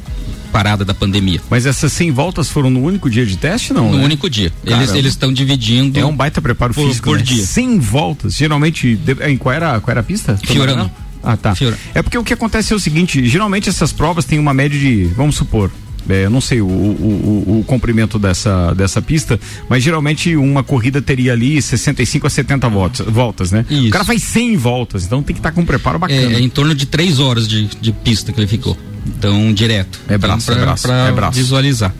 [0.51, 1.41] parada da pandemia.
[1.49, 3.91] Mas essas 100 voltas foram no único dia de teste, não?
[3.91, 4.05] No né?
[4.05, 4.51] único dia.
[4.63, 4.83] Caramba.
[4.83, 5.99] Eles eles estão dividindo.
[5.99, 7.23] É um baita preparo por, físico por né?
[7.23, 7.45] dia.
[7.45, 8.35] 100 voltas.
[8.35, 10.37] Geralmente, em qual era, qual era a pista?
[10.43, 10.91] Fiorano.
[11.23, 11.53] Ah, tá.
[11.93, 15.05] É porque o que acontece é o seguinte, geralmente essas provas têm uma média de,
[15.15, 15.69] vamos supor,
[16.09, 20.63] é, eu não sei o, o, o, o, comprimento dessa, dessa pista, mas geralmente uma
[20.63, 23.65] corrida teria ali 65 a 70 voltas, voltas né?
[23.69, 23.87] Isso.
[23.87, 26.19] O cara faz 100 voltas, então tem que estar tá com um preparo bacana.
[26.19, 28.77] É, é, em torno de 3 horas de, de pista que ele ficou.
[29.05, 29.99] Então, direto.
[30.07, 31.37] É braço, então, pra, é braço, pra é braço.
[31.37, 31.93] visualizar.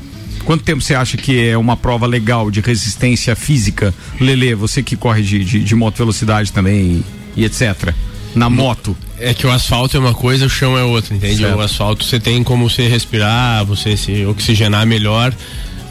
[0.46, 3.94] Quanto tempo você acha que é uma prova legal de resistência física?
[4.20, 7.04] Lele, você que corre de, de, de moto velocidade também
[7.36, 7.94] e, e etc.
[8.34, 8.96] Na moto.
[9.20, 11.38] É que o asfalto é uma coisa, o chão é outra, entende?
[11.38, 11.58] Certo.
[11.58, 15.34] O asfalto você tem como você respirar, você se oxigenar melhor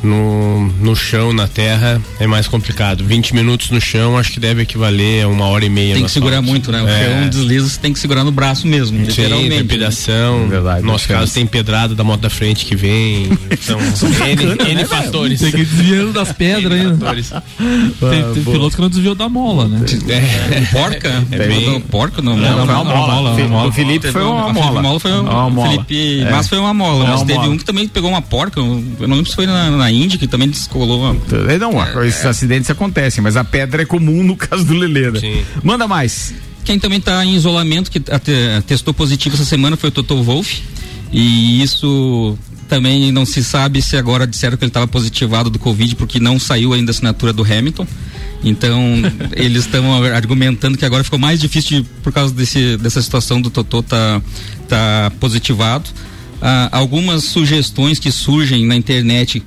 [0.03, 3.05] no, no chão, na terra, é mais complicado.
[3.05, 5.95] 20 minutos no chão acho que deve equivaler a uma hora e meia.
[5.95, 6.83] Tem que segurar muito, né?
[6.83, 7.05] O é.
[7.05, 9.51] chão desliza, você tem que segurar no braço mesmo, Sim, literalmente.
[9.51, 10.41] Tem pedação.
[10.41, 10.49] Né?
[10.49, 13.29] Verdade, no nosso caso tem pedrada da moto da frente que vem.
[13.51, 15.41] Então, N, N fatores.
[15.41, 17.15] Tem que desviando das pedras ainda.
[17.15, 19.85] tem, tem piloto que não desviou da mola, né?
[20.09, 21.25] É, porca?
[21.31, 21.81] É bem...
[21.81, 23.67] Porca não, não, foi uma mola.
[23.67, 24.83] O Felipe foi uma mola.
[24.83, 27.07] mola Felipe Mas foi uma mola.
[27.07, 28.61] Mas teve um que também pegou uma porca.
[28.61, 31.17] Eu não lembro se foi na Índia que também descolou.
[31.49, 32.29] É, não, é, esses é.
[32.29, 35.21] acidentes acontecem, mas a pedra é comum no caso do Leleira.
[35.21, 35.45] Né?
[35.63, 36.35] Manda mais.
[36.65, 38.01] Quem também está em isolamento, que
[38.67, 40.63] testou positivo essa semana foi o Toto Wolff.
[41.13, 45.97] E isso também não se sabe se agora disseram que ele estava positivado do Covid,
[45.97, 47.87] porque não saiu ainda a assinatura do Hamilton.
[48.45, 48.95] Então,
[49.35, 53.51] eles estão argumentando que agora ficou mais difícil de, por causa desse, dessa situação do
[53.51, 54.23] Totô tá,
[54.69, 55.91] tá positivado.
[56.41, 59.43] Ah, algumas sugestões que surgem na internet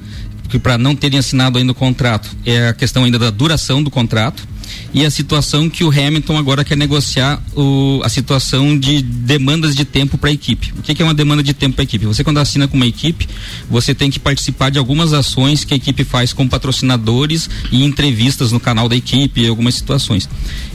[0.62, 4.48] para não terem assinado ainda o contrato é a questão ainda da duração do contrato
[4.94, 9.86] e a situação que o Hamilton agora quer negociar o, a situação de demandas de
[9.86, 10.72] tempo para a equipe.
[10.78, 12.06] O que, que, é uma demanda de tempo para a equipe?
[12.06, 13.28] Você quando assina com uma equipe,
[13.70, 18.52] você tem que participar de algumas ações que a equipe faz com patrocinadores e entrevistas
[18.52, 20.30] no canal da equipe, algumas situações.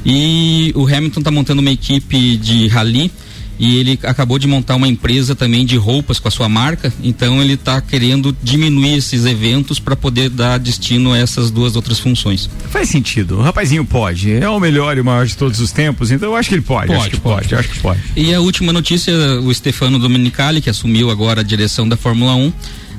[0.05, 3.11] E o Hamilton está montando uma equipe de rally
[3.59, 7.43] e ele acabou de montar uma empresa também de roupas com a sua marca, então
[7.43, 12.49] ele está querendo diminuir esses eventos para poder dar destino a essas duas outras funções.
[12.71, 16.11] Faz sentido, o rapazinho pode, é o melhor e o maior de todos os tempos,
[16.11, 18.01] então eu acho que ele pode, pode acho que pode, pode, acho que pode.
[18.17, 22.53] E a última notícia, o Stefano Domenicali, que assumiu agora a direção da Fórmula 1,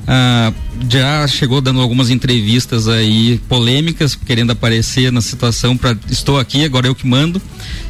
[0.06, 0.52] ah,
[0.88, 6.86] já chegou dando algumas entrevistas aí polêmicas, querendo aparecer na situação para estou aqui, agora
[6.86, 7.40] eu que mando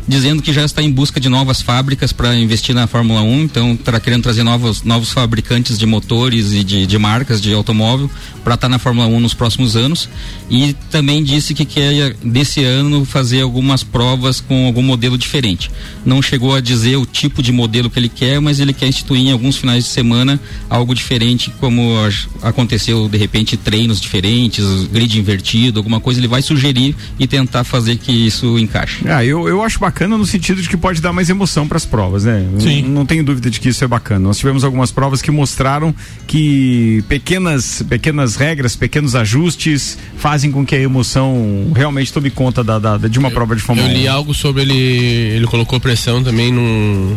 [0.06, 3.72] dizendo que já está em busca de novas fábricas para investir na Fórmula 1, então
[3.74, 8.10] está querendo trazer novos, novos fabricantes de motores e de, de marcas de automóvel
[8.42, 10.08] para estar tá na Fórmula 1 nos próximos anos.
[10.50, 15.70] E também disse que quer, desse ano, fazer algumas provas com algum modelo diferente.
[16.04, 19.22] Não chegou a dizer o tipo de modelo que ele quer, mas ele quer instituir
[19.22, 21.96] em alguns finais de semana algo diferente, como
[22.42, 26.18] aconteceu de repente treinos diferentes, grid invertido, alguma coisa.
[26.18, 29.08] Ele vai sugerir e tentar fazer que isso encaixe.
[29.08, 31.76] Ah, eu, eu acho bacana bacana no sentido de que pode dar mais emoção para
[31.76, 32.46] as provas, né?
[32.58, 32.82] Sim.
[32.82, 34.20] Não, não tenho dúvida de que isso é bacana.
[34.20, 35.94] Nós tivemos algumas provas que mostraram
[36.26, 42.78] que pequenas, pequenas regras, pequenos ajustes fazem com que a emoção realmente tome conta da,
[42.78, 43.90] da de uma eu, prova de Fórmula 1.
[43.90, 47.14] Eu li algo sobre ele, ele colocou pressão também num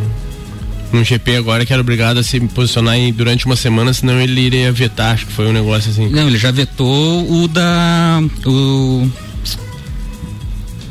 [0.92, 4.42] num GP agora que era obrigado a se posicionar em, durante uma semana, senão ele
[4.42, 6.08] iria vetar, acho que foi um negócio assim.
[6.10, 8.22] Não, ele já vetou o da.
[8.46, 9.10] o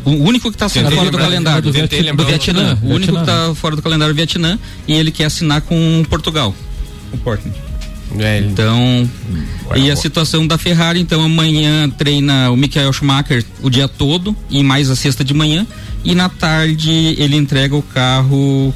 [0.04, 1.62] O único que está fora do lembrar, calendário.
[1.62, 2.14] Do, Vietnã.
[2.14, 2.78] Do Vietnã.
[2.82, 6.04] O único que está fora do calendário é o Vietnã e ele quer assinar com
[6.08, 6.54] Portugal.
[7.12, 7.56] O Portland.
[8.18, 9.08] É, então,
[9.74, 14.62] e a situação da Ferrari, então amanhã treina o Michael Schumacher o dia todo e
[14.62, 15.66] mais a sexta de manhã
[16.04, 18.74] e na tarde ele entrega o carro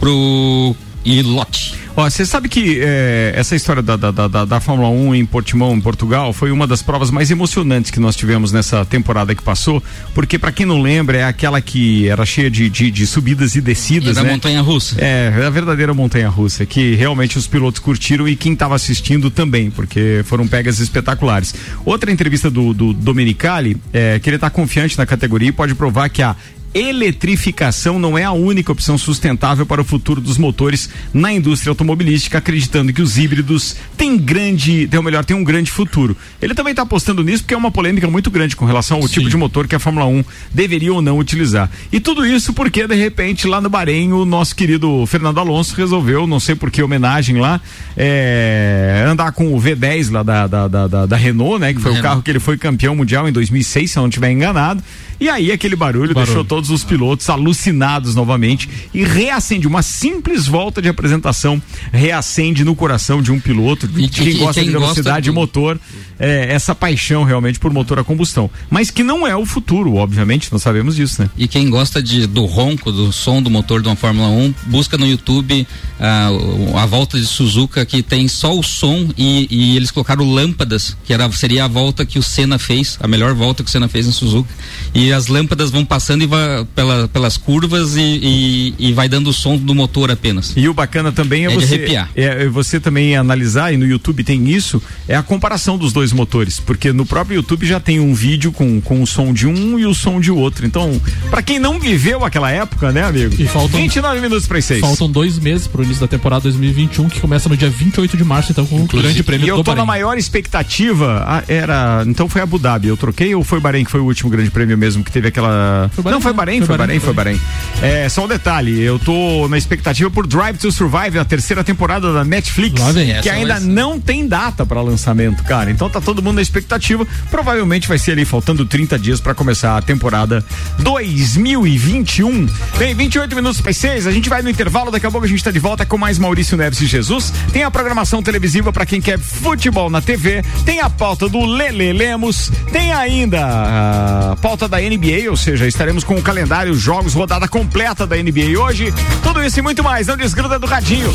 [0.00, 1.74] pro Ilote.
[1.94, 5.74] Ó, você sabe que é, essa história da, da, da, da, Fórmula 1 em Portimão,
[5.74, 9.82] em Portugal, foi uma das provas mais emocionantes que nós tivemos nessa temporada que passou,
[10.14, 13.60] porque para quem não lembra, é aquela que era cheia de, de, de subidas e
[13.60, 14.30] descidas, é né?
[14.30, 14.96] montanha russa.
[14.98, 19.30] É, é a verdadeira montanha russa, que realmente os pilotos curtiram e quem estava assistindo
[19.30, 21.54] também, porque foram pegas espetaculares.
[21.84, 26.08] Outra entrevista do, do Domenicali, é, que ele está confiante na categoria e pode provar
[26.08, 26.34] que a
[26.74, 32.38] eletrificação não é a única opção sustentável para o futuro dos motores na indústria automobilística,
[32.38, 36.16] acreditando que os híbridos têm grande, ou melhor, têm um grande futuro.
[36.40, 39.14] Ele também está apostando nisso porque é uma polêmica muito grande com relação ao Sim.
[39.14, 41.70] tipo de motor que a Fórmula 1 deveria ou não utilizar.
[41.92, 46.26] E tudo isso porque, de repente, lá no Bahrein, o nosso querido Fernando Alonso resolveu,
[46.26, 47.60] não sei por que homenagem lá,
[47.96, 51.74] é, andar com o V10 lá da, da, da, da Renault, né?
[51.74, 54.30] Que foi o carro que ele foi campeão mundial em 2006, se eu não estiver
[54.30, 54.82] enganado.
[55.20, 56.26] E aí aquele barulho, barulho.
[56.26, 61.60] deixou todos os pilotos alucinados novamente e reacende uma simples volta de apresentação,
[61.92, 65.78] reacende no coração de um piloto, de quem gosta quem de velocidade de motor,
[66.20, 68.48] é, essa paixão realmente por motor a combustão.
[68.70, 71.30] Mas que não é o futuro, obviamente, nós sabemos disso, né?
[71.36, 74.96] E quem gosta de, do ronco, do som do motor de uma Fórmula 1, busca
[74.96, 75.66] no YouTube
[75.98, 80.96] uh, a volta de Suzuka que tem só o som e, e, eles colocaram lâmpadas,
[81.04, 83.88] que era, seria a volta que o Senna fez, a melhor volta que o Senna
[83.88, 84.48] fez em Suzuka.
[84.94, 89.30] E as lâmpadas vão passando e vai pela, pelas curvas e, e, e, vai dando
[89.30, 90.52] o som do motor apenas.
[90.56, 91.76] E o bacana também é, é você
[92.14, 96.12] é, é, você também analisar e no YouTube tem isso é a comparação dos dois
[96.12, 99.78] motores, porque no próprio YouTube já tem um vídeo com, com o som de um
[99.78, 100.66] e o som de outro.
[100.66, 103.34] Então, para quem não viveu aquela época, né, amigo?
[103.38, 104.80] E faltam 29 minutos para seis.
[104.80, 108.52] Faltam dois meses pro início da temporada 2021 que começa no dia 28 de março,
[108.52, 112.58] então com o Grande Prêmio e eu tô na maior expectativa, era, então foi Abu
[112.58, 115.28] Dhabi, eu troquei ou foi Bahrein que foi o último Grande Prêmio mesmo que teve
[115.28, 115.90] aquela.
[115.92, 117.40] Foi Bahrein, não, foi Bahrein, foi, foi Bahrein, foi Bahrein.
[117.80, 122.12] É, só um detalhe, eu tô na expectativa por Drive to Survive, a terceira temporada
[122.12, 122.80] da Netflix,
[123.22, 125.70] que ainda não tem data para lançamento, cara.
[125.70, 127.06] Então tá todo mundo na expectativa.
[127.30, 130.44] Provavelmente vai ser ali faltando 30 dias para começar a temporada
[130.78, 132.48] 2021.
[132.78, 135.42] Bem, 28 minutos para 6, a gente vai no intervalo, daqui a pouco a gente
[135.42, 137.32] tá de volta com mais Maurício Neves e Jesus.
[137.52, 141.92] Tem a programação televisiva para quem quer futebol na TV, tem a pauta do Lele
[141.92, 147.46] Lemos, tem ainda a pauta da NBA, ou seja, estaremos com o calendário, jogos, rodada
[147.46, 148.90] completa da NBA hoje.
[149.22, 151.12] Tudo isso e muito mais, não desgruda do radinho.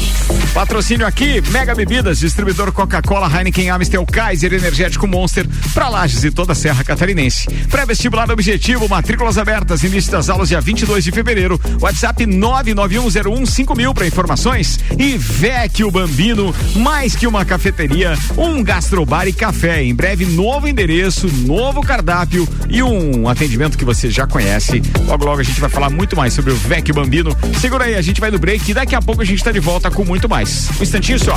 [0.54, 6.52] Patrocínio aqui, Mega Bebidas, distribuidor Coca-Cola, Heineken, Amstel, Kaiser, Energético Monster, para Lages e toda
[6.52, 7.48] a Serra Catarinense.
[7.68, 11.60] Pré-vestibular objetivo, matrículas abertas, início das aulas dia 22 de fevereiro.
[11.82, 14.80] WhatsApp 991015000 para informações.
[15.00, 19.84] E Vecchio Bambino, mais que uma cafeteria, um gastrobar e café.
[19.84, 24.80] Em breve, novo endereço, novo cardápio e um atendimento que você já conhece.
[25.08, 27.36] Logo, logo a gente vai falar muito mais sobre o Vecchio Bambino.
[27.60, 29.60] Segura aí, a gente vai no break e daqui a pouco a gente está de
[29.60, 30.70] volta com muito mais.
[30.80, 31.36] Um instantinho só.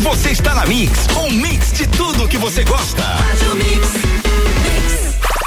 [0.00, 3.02] Você está na Mix, um mix de tudo que você gosta.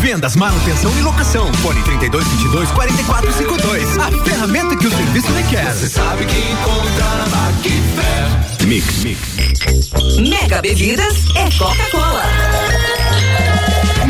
[0.00, 1.52] Vendas, manutenção e locação.
[1.54, 3.98] Fone 32 22 44 52.
[3.98, 5.72] A ferramenta que o serviço requer.
[5.72, 8.66] Você sabe que encontra na Macfer.
[8.66, 10.18] Mix, mix.
[10.18, 12.22] Mega Bebidas é Coca-Cola.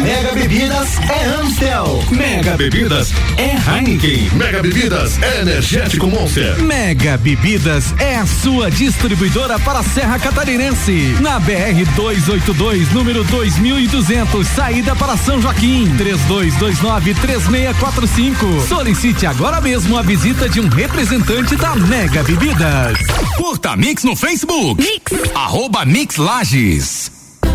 [0.08, 2.02] Mega Bebidas é Amstel.
[2.10, 4.30] Mega Bebidas é Heineken.
[4.32, 6.58] Mega Bebidas é Energético Monster.
[6.62, 11.14] Mega Bebidas é a sua distribuidora para a Serra Catarinense.
[11.20, 15.94] Na BR 282, número 2200, saída para São Joaquim.
[15.98, 18.66] 32293645.
[18.66, 22.96] Solicite agora mesmo a visita de um representante da Mega Bebidas.
[23.36, 24.82] Curta Mix no Facebook.
[24.82, 25.12] Mix.
[25.34, 27.17] Arroba Mix Lages.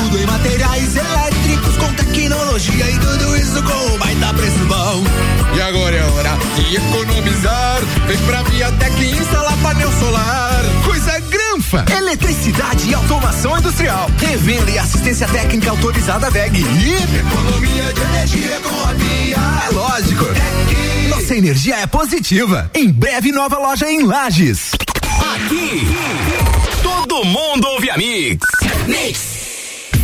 [0.00, 5.04] Tudo em materiais elétricos com tecnologia e tudo isso com um baita preço bom.
[5.56, 7.80] E agora é hora de economizar.
[8.06, 10.64] Vem pra Viatec e instalar painel solar.
[10.84, 11.84] Coisa granfa!
[11.96, 14.10] Eletricidade e automação industrial.
[14.18, 16.58] Revenda e assistência técnica autorizada VEG.
[16.60, 19.36] E economia de energia com a Via.
[19.66, 20.24] É lógico.
[21.08, 22.70] Nossa energia é positiva.
[22.74, 24.72] Em breve, nova loja em Lages.
[25.34, 25.86] Aqui,
[26.82, 28.46] todo mundo ouve a Mix.
[28.86, 29.33] Mix.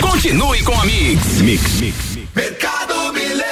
[0.00, 1.40] Continue com a Mix.
[1.40, 1.96] Mix, mix.
[2.34, 3.46] Mercado Milênio.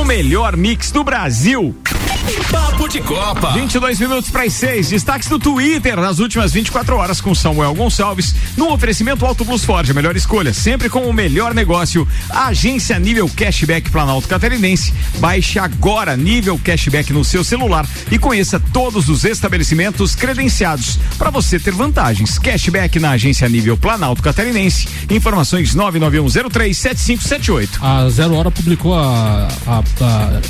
[0.00, 1.72] O melhor mix do Brasil.
[2.50, 3.52] Papo de Copa.
[3.52, 4.88] 22 minutos para as 6.
[4.88, 8.34] Destaques do Twitter nas últimas 24 horas com Samuel Gonçalves.
[8.56, 12.08] No oferecimento Auto Plus Ford, a melhor escolha, sempre com o melhor negócio.
[12.30, 14.92] A agência nível cashback Planalto Catarinense.
[15.18, 21.58] Baixe agora nível cashback no seu celular e conheça todos os estabelecimentos credenciados para você
[21.58, 22.38] ter vantagens.
[22.38, 24.88] Cashback na agência nível Planalto Catarinense.
[25.10, 27.68] Informações 991037578.
[27.82, 30.40] A Zero Hora publicou a, a- a-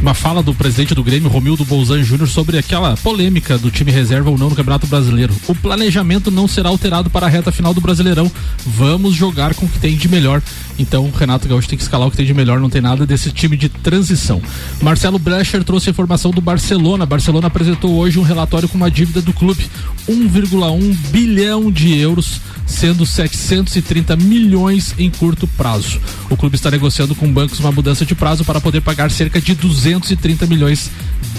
[0.00, 4.30] uma fala do presidente do Grêmio, Romildo Bolzan Júnior, sobre aquela polêmica do time reserva
[4.30, 5.34] ou não no Campeonato Brasileiro.
[5.46, 8.30] O planejamento não será alterado para a reta final do Brasileirão.
[8.66, 10.42] Vamos jogar com o que tem de melhor.
[10.78, 13.30] Então, Renato Gaúcho tem que escalar o que tem de melhor, não tem nada desse
[13.30, 14.42] time de transição.
[14.80, 17.06] Marcelo Brecher trouxe a informação do Barcelona.
[17.06, 19.68] Barcelona apresentou hoje um relatório com uma dívida do clube,
[20.08, 26.00] 1,1 bilhão de euros sendo 730 milhões em curto prazo.
[26.30, 29.54] O clube está negociando com bancos uma mudança de prazo para poder pagar cerca de
[29.74, 30.90] 230 milhões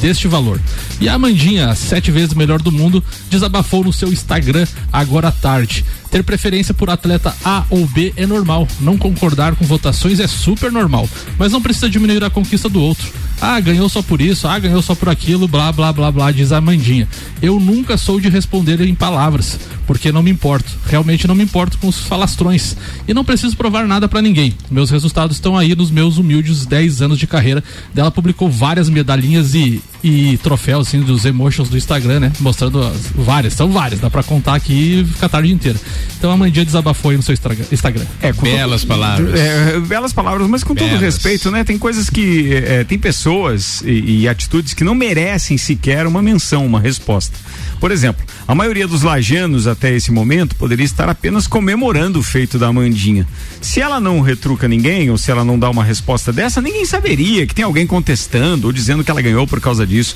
[0.02, 0.60] deste valor.
[1.00, 5.86] E a Amandinha, sete vezes melhor do mundo, desabafou no seu Instagram agora à tarde.
[6.14, 8.68] Ter preferência por atleta A ou B é normal.
[8.80, 11.10] Não concordar com votações é super normal.
[11.40, 13.12] Mas não precisa diminuir a conquista do outro.
[13.42, 16.52] Ah, ganhou só por isso, ah, ganhou só por aquilo, blá, blá, blá, blá, diz
[16.52, 17.08] a Amandinha.
[17.42, 20.72] Eu nunca sou de responder em palavras, porque não me importo.
[20.86, 22.78] Realmente não me importo com os falastrões.
[23.08, 24.54] E não preciso provar nada para ninguém.
[24.70, 27.64] Meus resultados estão aí nos meus humildes 10 anos de carreira.
[27.96, 32.32] Ela publicou várias medalhinhas e, e troféus, assim, dos emotions do Instagram, né?
[32.40, 35.80] Mostrando as, várias, são várias, dá pra contar aqui e ficar a tarde inteira.
[36.18, 38.06] Então a Amandinha desabafou aí no seu Instagram.
[38.22, 39.40] É, com Belas todo- palavras.
[39.40, 41.02] É, belas palavras, mas com todo Belas.
[41.02, 41.64] respeito, né?
[41.64, 42.54] Tem coisas que.
[42.54, 47.38] é, tem pessoas e, e atitudes que não merecem sequer uma menção, uma resposta.
[47.80, 52.58] Por exemplo, a maioria dos lajanos até esse momento poderia estar apenas comemorando o feito
[52.58, 53.28] da Amandinha.
[53.62, 57.46] Se ela não retruca ninguém, ou se ela não dá uma resposta dessa, ninguém saberia
[57.46, 60.16] que tem alguém contestando ou dizendo que ela ganhou por causa disso isso.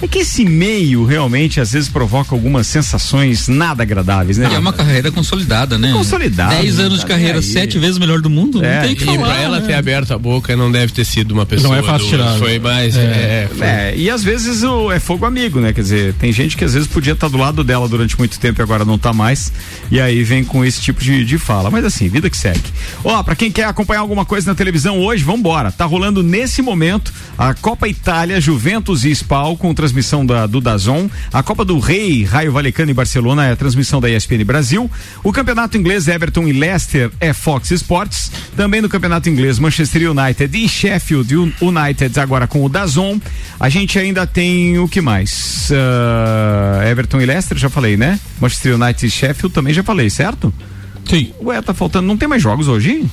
[0.00, 4.48] É que esse meio realmente às vezes provoca algumas sensações nada agradáveis, né?
[4.50, 5.92] E é uma carreira consolidada, né?
[5.92, 7.42] Consolidada, 10 anos de tá carreira, aí.
[7.42, 8.64] sete vezes melhor do mundo.
[8.64, 9.26] É, não tem que E falar.
[9.26, 9.66] pra ela né?
[9.66, 11.74] ter aberto a boca não deve ter sido uma pessoa.
[11.74, 12.20] Não é fácil duas.
[12.26, 12.38] tirar.
[12.38, 12.96] Foi mais.
[12.96, 13.00] É.
[13.00, 15.72] É, foi- É, e às vezes o, é fogo amigo, né?
[15.72, 18.60] Quer dizer, tem gente que às vezes podia estar do lado dela durante muito tempo
[18.60, 19.52] e agora não tá mais.
[19.90, 21.70] E aí vem com esse tipo de, de fala.
[21.70, 22.62] Mas assim, vida que segue.
[23.02, 25.72] Ó, pra quem quer acompanhar alguma coisa na televisão hoje, vambora.
[25.72, 31.08] Tá rolando nesse momento a Copa Itália, Juventus e Spal com transmissão da, do Dazon.
[31.32, 34.90] A Copa do Rei, Raio Valecano e Barcelona é a transmissão da ESPN Brasil.
[35.24, 38.30] O Campeonato Inglês, Everton e Leicester é Fox Sports.
[38.54, 43.18] Também no Campeonato Inglês, Manchester United e Sheffield United agora com o Dazon.
[43.58, 45.70] A gente ainda tem o que mais?
[45.72, 48.20] Ah, Everton e Leicester, já falei, né?
[48.40, 50.52] Manchester United e Sheffield também já falei, certo?
[51.08, 51.32] Sim.
[51.42, 52.06] Ué, tá faltando.
[52.06, 53.06] Não tem mais jogos hoje?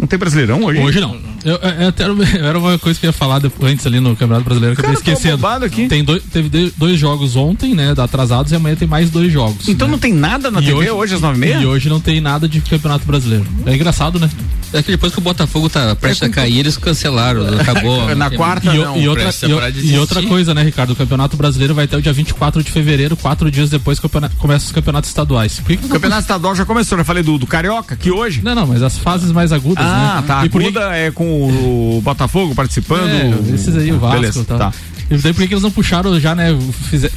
[0.00, 0.80] Não tem Brasileirão hoje?
[0.80, 1.31] Hoje não.
[1.44, 2.14] Eu, eu- eu até era-
[2.48, 4.94] era uma coisa que eu ia falar depois, antes ali no Campeonato Brasileiro, que Cara,
[4.94, 5.46] eu tô esquecendo.
[5.46, 5.88] aqui.
[5.88, 7.94] Tem dois, teve dois jogos ontem, né?
[7.96, 9.68] Atrasados, e amanhã tem mais dois jogos.
[9.68, 9.92] Então né?
[9.92, 11.56] não tem nada na E TV hoje, às nove e meia?
[11.56, 13.46] E hoje não tem nada de Campeonato Brasileiro.
[13.66, 14.30] É engraçado, né?
[14.72, 17.46] É que depois que o Botafogo tá prestes a cair, eles cancelaram.
[17.60, 18.06] Acabou.
[18.08, 18.96] Na não tem- quarta, E, não.
[18.96, 19.28] e outra,
[19.76, 20.90] e e outra coisa, né, Ricardo?
[20.92, 24.08] O Campeonato Brasileiro vai até o dia 24 de fevereiro, quatro dias depois que o
[24.08, 25.56] campeonato- começa os campeonatos estaduais.
[25.60, 28.10] Por que que O não- campeonato estadual já começou, já falei do, do Carioca, que
[28.10, 28.40] hoje.
[28.42, 30.26] Não, não, mas as fases mais agudas, Ah, né?
[30.26, 30.42] tá.
[30.46, 33.08] E Aguda é com o Botafogo participando.
[33.08, 34.58] É, esses aí, o Vasco Beleza, tá.
[34.58, 34.72] tá.
[35.10, 36.56] E daí por que que eles não puxaram já, né?
[36.88, 37.10] Fizer...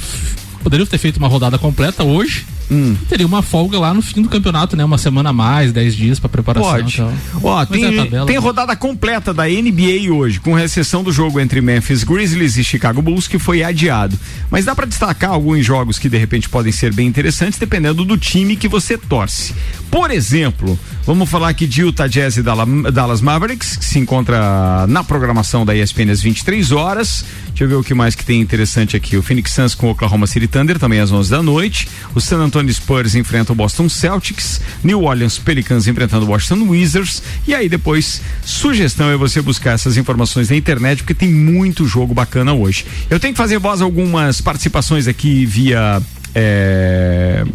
[0.63, 2.45] Poderiam ter feito uma rodada completa hoje.
[2.69, 2.95] Hum.
[3.07, 4.83] Teria uma folga lá no fim do campeonato, né?
[4.83, 6.71] Uma semana a mais, 10 dias pra preparação.
[6.71, 6.93] Pode.
[6.95, 7.13] Então.
[7.43, 8.37] Ó, tem, é tem né?
[8.37, 13.27] rodada completa da NBA hoje, com exceção do jogo entre Memphis Grizzlies e Chicago Bulls,
[13.27, 14.17] que foi adiado.
[14.49, 18.17] Mas dá pra destacar alguns jogos que de repente podem ser bem interessantes, dependendo do
[18.17, 19.53] time que você torce.
[19.91, 24.85] Por exemplo, vamos falar aqui de Utah Jazz e Dalla- Dallas Mavericks, que se encontra
[24.87, 27.25] na programação da ESPN às 23 horas.
[27.49, 29.15] Deixa eu ver o que mais que tem interessante aqui.
[29.15, 31.87] O Phoenix Suns com o Oklahoma City Thunder, também às 11 da noite.
[32.13, 34.61] O San Antonio Spurs enfrenta o Boston Celtics.
[34.83, 37.21] New Orleans Pelicans enfrentando o Washington Wizards.
[37.47, 42.13] E aí depois, sugestão é você buscar essas informações na internet, porque tem muito jogo
[42.13, 42.85] bacana hoje.
[43.09, 46.01] Eu tenho que fazer voz algumas participações aqui via.
[46.33, 47.45] é,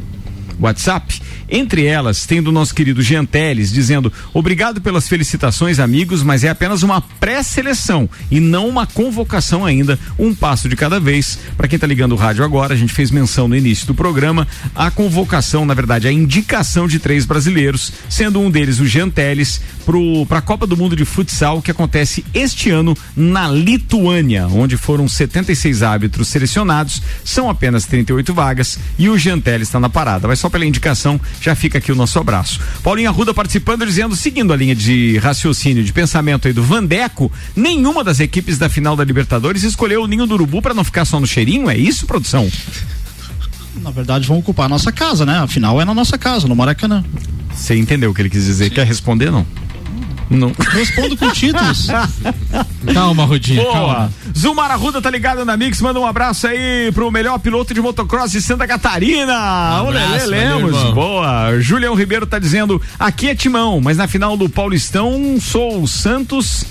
[0.61, 1.20] WhatsApp.
[1.51, 6.48] Entre elas, tem do nosso querido Jean Teles dizendo: Obrigado pelas felicitações, amigos, mas é
[6.48, 9.98] apenas uma pré-seleção e não uma convocação ainda.
[10.18, 11.38] Um passo de cada vez.
[11.57, 14.46] Para quem tá ligando o rádio agora, a gente fez menção no início do programa
[14.74, 19.61] a convocação, na verdade, a indicação de três brasileiros, sendo um deles o Jean Teles
[20.28, 25.09] para a Copa do Mundo de Futsal que acontece este ano na Lituânia, onde foram
[25.09, 30.28] 76 árbitros selecionados, são apenas 38 vagas e o Jean Teles está na parada.
[30.28, 32.61] Mas só pela indicação já fica aqui o nosso abraço.
[32.82, 38.05] Paulinho Arruda participando, dizendo, seguindo a linha de raciocínio, de pensamento aí do Vandeco, nenhuma
[38.05, 41.18] das equipes da final da Libertadores escolheu o Ninho do Urubu para não ficar só
[41.18, 42.51] no cheirinho, é isso, produção?
[43.76, 45.38] Na verdade, vão ocupar a nossa casa, né?
[45.38, 47.05] Afinal, é na nossa casa, no Maracanã.
[47.55, 48.70] Você entendeu o que ele quis dizer?
[48.70, 49.47] Quer responder, não?
[50.31, 50.53] Não.
[50.70, 51.89] Respondo com títulos.
[52.95, 53.72] Calma, Rodinha, Boa.
[53.72, 54.12] calma.
[54.39, 58.31] Zumar Arruda tá ligado na Mix, manda um abraço aí pro melhor piloto de motocross
[58.31, 59.35] de Santa Catarina.
[59.83, 60.95] Um abraço, valeu, Lemos.
[60.95, 61.61] Boa.
[61.61, 66.64] Julião Ribeiro tá dizendo: aqui é Timão, mas na final do Paulistão sou o Santos.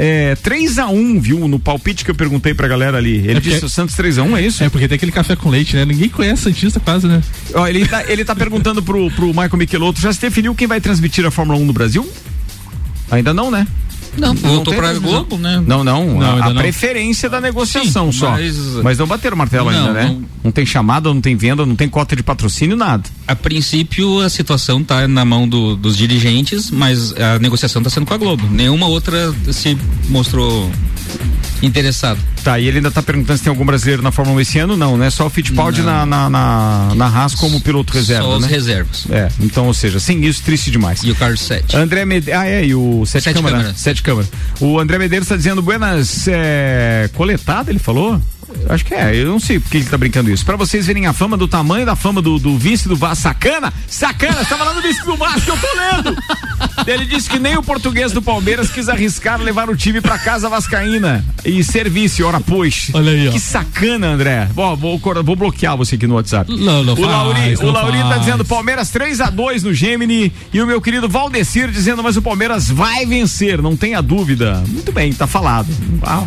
[0.00, 1.48] É, 3x1, viu?
[1.48, 3.16] No palpite que eu perguntei pra galera ali.
[3.16, 4.62] Ele É porque- disse o Santos 3x1, é isso?
[4.62, 5.84] É porque tem aquele café com leite, né?
[5.84, 7.20] Ninguém conhece Santista quase, né?
[7.52, 10.80] Ó, ele, tá, ele tá perguntando pro, pro Michael Michelotto: já se definiu quem vai
[10.80, 12.08] transmitir a Fórmula 1 no Brasil?
[13.10, 13.66] Ainda não, né?
[14.16, 15.24] Não, voltou pra transmissão.
[15.24, 15.62] Globo, né?
[15.64, 16.18] Não, não.
[16.18, 16.60] Não, a, a não.
[16.62, 18.30] preferência da negociação Sim, só.
[18.32, 18.98] mas- Mas...
[18.98, 20.04] não bateram o martelo Não, ainda, né?
[20.08, 20.24] Não...
[20.44, 20.50] não.
[20.50, 23.04] tem chamada, não tem venda, não tem cota de patrocínio, nada.
[23.28, 28.06] A princípio, a situação tá na mão do- dos dirigentes, mas a negociação tá sendo
[28.06, 28.44] com a Globo.
[28.50, 29.76] Nenhuma outra se
[30.08, 30.68] mostrou
[31.62, 32.18] interessado.
[32.42, 34.76] Tá, e ele ainda tá perguntando se tem algum brasileiro na Fórmula 1 esse ano?
[34.76, 35.10] Não, né?
[35.10, 38.48] Só o Fittipaldi na, na, na, na Haas como piloto reserva, Só os né?
[38.48, 39.06] reservas.
[39.10, 41.02] É, então, ou seja, sem isso, triste demais.
[41.02, 41.76] E o Carlos Sete.
[41.76, 42.40] André Medeiros.
[42.40, 43.56] Ah, é, e o Sete, Sete Câmara.
[43.56, 43.74] Câmara.
[43.76, 44.28] Sete Câmara.
[44.60, 48.20] O André Medeiros está dizendo, Buenas é, coletada, ele falou?
[48.68, 50.44] Acho que é, eu não sei por que ele tá brincando isso.
[50.44, 53.22] Pra vocês verem a fama do tamanho da fama do, do vice do Vasco.
[53.22, 53.72] Sacana?
[53.86, 56.16] Sacana, tá falando do vice do Vasco que eu tô lendo.
[56.86, 60.48] Ele disse que nem o português do Palmeiras quis arriscar levar o time pra casa
[60.48, 62.90] vascaína e ser vice, ora pois.
[62.92, 63.32] Olha aí, ó.
[63.32, 64.48] Que sacana, André.
[64.54, 66.50] Bom, vou, vou bloquear você aqui no WhatsApp.
[66.50, 68.20] Não, não o faz, Lauri, não o Lauri tá faz.
[68.20, 72.22] dizendo Palmeiras 3 a 2 no Gemini e o meu querido Valdecir dizendo, mas o
[72.22, 74.62] Palmeiras vai vencer, não tenha dúvida.
[74.68, 75.68] Muito bem, tá falado.
[76.02, 76.24] Ah,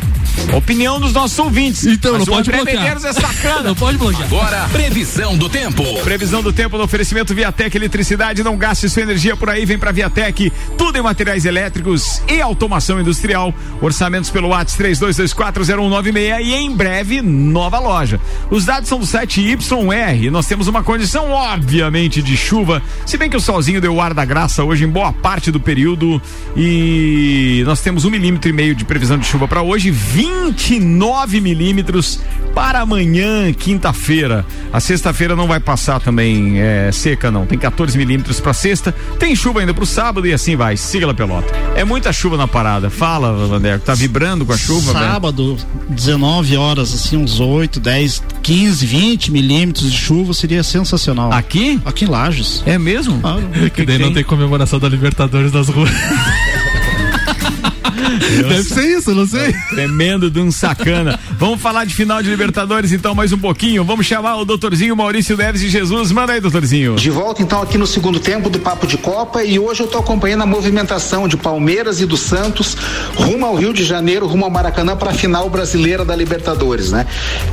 [0.56, 1.86] opinião dos nossos ouvintes.
[1.86, 2.98] Então, não o pode bloquear.
[2.98, 3.62] É sacana.
[3.62, 4.24] Não pode bloquear.
[4.24, 5.84] Agora, previsão do tempo.
[6.04, 8.44] Previsão do tempo no oferecimento Viatec Eletricidade.
[8.44, 10.52] Não gaste sua energia por aí, vem pra Viatec.
[10.78, 13.54] Tudo em materiais elétricos e automação industrial.
[13.82, 18.20] Orçamentos pelo WhatsApp 32240196 e em breve, nova loja.
[18.50, 20.32] Os dados são do site YR.
[20.32, 22.82] Nós temos uma condição, obviamente, de chuva.
[23.06, 25.60] Se bem que o solzinho deu o ar da graça hoje em boa parte do
[25.60, 26.22] período.
[26.56, 32.01] E nós temos um milímetro e meio de previsão de chuva para hoje, 29 milímetros
[32.54, 34.46] para amanhã, quinta-feira.
[34.74, 37.46] A sexta-feira não vai passar também é, seca, não.
[37.46, 38.94] Tem 14 milímetros para sexta.
[39.18, 40.76] Tem chuva ainda pro sábado e assim vai.
[40.78, 41.48] Siga a pelota.
[41.76, 42.90] É muita chuva na parada.
[42.90, 44.92] Fala, Vander, tá vibrando com a chuva?
[44.92, 45.58] Sábado,
[45.90, 51.32] 19 horas, assim, uns 8, 10, 15, 20 milímetros de chuva seria sensacional.
[51.32, 51.80] Aqui?
[51.86, 52.64] Aqui em Lages.
[52.66, 53.20] É mesmo?
[53.24, 53.38] Ah,
[53.70, 55.90] Que daí não tem comemoração da Libertadores das ruas.
[58.48, 59.54] Deve ser isso, não sei.
[59.70, 61.20] Tremendo de um sacana.
[61.38, 63.84] Vamos falar de final de Libertadores então mais um pouquinho.
[63.84, 66.12] Vamos chamar o doutorzinho Maurício Neves de Jesus.
[66.12, 66.96] Manda aí, doutorzinho.
[66.96, 70.02] De volta então aqui no segundo tempo do Papo de Copa e hoje eu estou
[70.02, 72.76] acompanhando a movimentação de Palmeiras e do Santos
[73.16, 77.06] rumo ao Rio de Janeiro, rumo ao Maracanã para a final brasileira da Libertadores, né?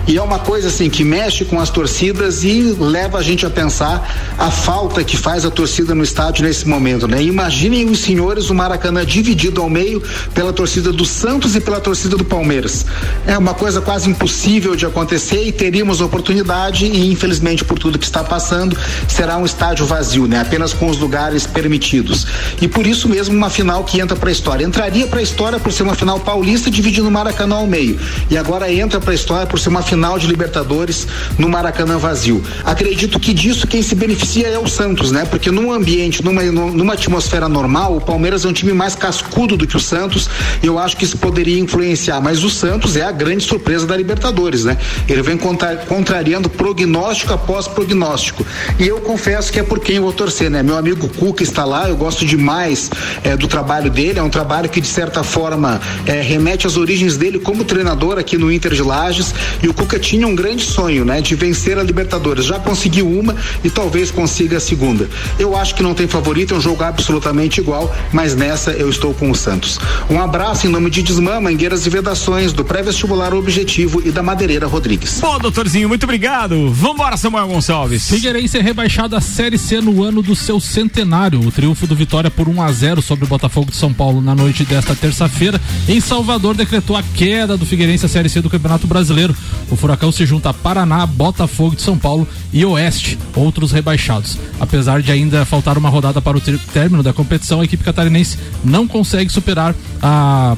[0.07, 3.51] E é uma coisa assim que mexe com as torcidas e leva a gente a
[3.51, 7.23] pensar a falta que faz a torcida no estádio nesse momento, né?
[7.23, 10.03] Imaginem os senhores o Maracanã dividido ao meio
[10.39, 12.87] pela torcida do Santos e pela torcida do Palmeiras.
[13.27, 18.05] É uma coisa quase impossível de acontecer e teríamos oportunidade e infelizmente por tudo que
[18.05, 18.79] está passando
[19.09, 20.41] será um estádio vazio, né?
[20.41, 22.25] Apenas com os lugares permitidos.
[22.63, 24.65] E por isso mesmo uma final que entra para a história.
[24.65, 27.99] Entraria para a história por ser uma final paulista dividindo o Maracanã ao meio.
[28.31, 32.45] E agora entra para a história por ser uma final de Libertadores no Maracanã vazio.
[32.65, 35.25] Acredito que disso quem se beneficia é o Santos, né?
[35.25, 39.67] Porque num ambiente, numa, numa atmosfera normal, o Palmeiras é um time mais cascudo do
[39.67, 40.28] que o Santos.
[40.63, 42.21] Eu acho que isso poderia influenciar.
[42.21, 44.77] Mas o Santos é a grande surpresa da Libertadores, né?
[45.09, 48.47] Ele vem contra, contrariando prognóstico após prognóstico.
[48.79, 50.63] E eu confesso que é por quem eu vou torcer, né?
[50.63, 52.91] Meu amigo Cuca está lá, eu gosto demais
[53.25, 54.19] eh, do trabalho dele.
[54.19, 58.37] É um trabalho que, de certa forma, eh, remete às origens dele como treinador aqui
[58.37, 59.35] no Inter de Lages.
[59.63, 61.21] E o Cuca tinha um grande sonho, né?
[61.21, 62.45] De vencer a Libertadores.
[62.45, 65.09] Já conseguiu uma e talvez consiga a segunda.
[65.39, 69.15] Eu acho que não tem favorito, é um jogo absolutamente igual, mas nessa eu estou
[69.15, 69.79] com o Santos.
[70.11, 74.67] Um abraço em nome de Desmã, Mangueiras e Vedações, do Pré-Vestibular Objetivo e da Madeireira
[74.67, 75.21] Rodrigues.
[75.21, 76.71] Bom, doutorzinho, muito obrigado.
[76.71, 78.09] Vambora, Samuel Gonçalves.
[78.09, 81.41] Figueirense é rebaixado à Série C no ano do seu centenário.
[81.41, 84.35] O triunfo do Vitória por 1 a 0 sobre o Botafogo de São Paulo na
[84.35, 88.87] noite desta terça-feira em Salvador decretou a queda do Figueirense à Série C do Campeonato
[88.87, 89.35] Brasileiro.
[89.71, 94.39] O Furacão se junta a Paraná, Botafogo de São Paulo e Oeste, outros rebaixados.
[94.61, 98.87] Apesar de ainda faltar uma rodada para o término da competição, a equipe catarinense não
[98.89, 100.08] consegue superar a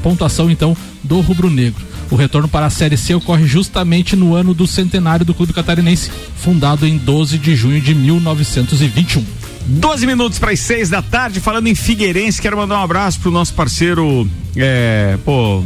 [0.03, 1.84] pontuação então do rubro-negro.
[2.11, 6.11] O retorno para a Série C ocorre justamente no ano do centenário do clube catarinense,
[6.36, 9.24] fundado em 12 de junho de 1921.
[9.66, 13.30] 12 minutos para as 6 da tarde, falando em Figueirense, quero mandar um abraço pro
[13.30, 15.62] nosso parceiro, é, pô,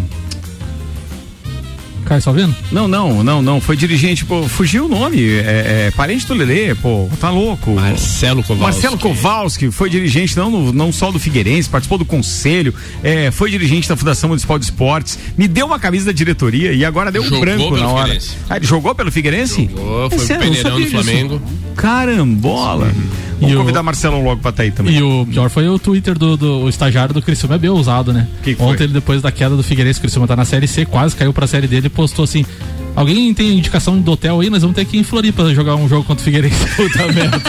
[2.04, 2.54] Caio Salvino?
[2.70, 3.60] Não, não, não, não.
[3.60, 5.22] Foi dirigente, pô, fugiu o nome.
[5.22, 7.72] É, é parente do Lelê, pô, tá louco.
[7.74, 8.62] Marcelo Kowalski.
[8.82, 13.50] Marcelo Kowalski foi dirigente, não, no- não só do Figueirense, participou do conselho, é, foi
[13.50, 17.22] dirigente da Fundação Municipal de Esportes, me deu uma camisa da diretoria e agora deu
[17.22, 18.18] um Jogou branco pelo na hora.
[18.50, 19.68] Ah, ele jogou pelo Figueirense?
[19.74, 20.90] Jogou, foi É não Peneirão do disso.
[20.92, 21.42] Flamengo.
[21.76, 22.92] Carambola.
[23.40, 24.94] Vamos E o- convidar Marcelo logo pra tá aí também.
[24.96, 28.12] E o pior foi o Twitter do, do o estagiário do Criciúma, é bem ousado,
[28.12, 28.26] né?
[28.42, 28.72] Que que foi?
[28.72, 31.32] Ontem ele, depois da queda do Figueirense, o Criciúma tá na Série C, quase caiu
[31.32, 32.44] pra Série D, ele postou assim,
[32.94, 34.50] alguém tem indicação do hotel aí?
[34.50, 36.66] Nós vamos ter que ir em Floripa jogar um jogo contra o Figueirense.
[36.76, 37.40] Puta merda.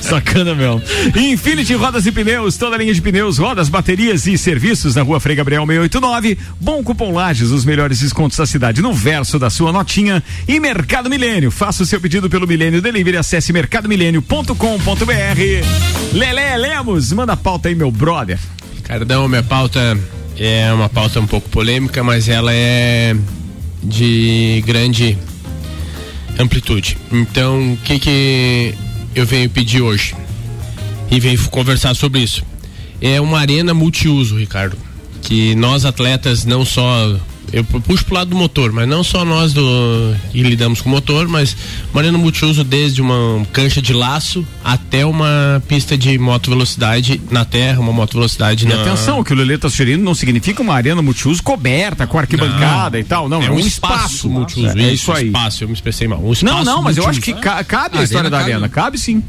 [0.00, 0.80] Sacana, meu.
[1.16, 5.20] Infinity Rodas e Pneus, toda a linha de pneus, rodas, baterias e serviços na rua
[5.20, 6.38] Frei Gabriel 689.
[6.60, 10.22] Bom Cupom Lages, os melhores descontos da cidade no verso da sua notinha.
[10.46, 16.12] E Mercado Milênio, faça o seu pedido pelo Milênio Delivery, acesse mercadomilênio.com.br.
[16.12, 18.38] Lelé Lemos, manda a pauta aí, meu brother.
[18.84, 19.98] Cardão, minha pauta
[20.38, 23.14] É uma pauta um pouco polêmica, mas ela é
[23.88, 25.16] de grande
[26.38, 26.96] amplitude.
[27.10, 28.74] Então, o que que
[29.14, 30.14] eu venho pedir hoje?
[31.10, 32.44] E venho conversar sobre isso.
[33.00, 34.76] É uma arena multiuso, Ricardo.
[35.22, 37.18] Que nós atletas não só
[37.52, 40.92] eu puxo pro lado do motor, mas não só nós do que lidamos com o
[40.92, 41.56] motor, mas
[41.92, 47.44] uma arena multiuso desde uma cancha de laço até uma pista de moto velocidade na
[47.44, 50.60] terra, uma moto velocidade E na atenção, o que o Lelê tá sugerindo não significa
[50.62, 53.00] uma arena multiuso coberta, com arquibancada Não.
[53.00, 53.28] e tal.
[53.28, 53.94] Não, é, é um, um espaço.
[53.94, 54.78] espaço multiuso.
[54.78, 55.26] É, isso aí.
[55.26, 56.18] Espaço, eu me expressei mal.
[56.20, 57.36] Um Não, não, mas eu acho multiuso.
[57.40, 58.52] que ca- cabe a, A história da cabe.
[58.52, 58.68] arena.
[58.68, 59.22] Cabe sim.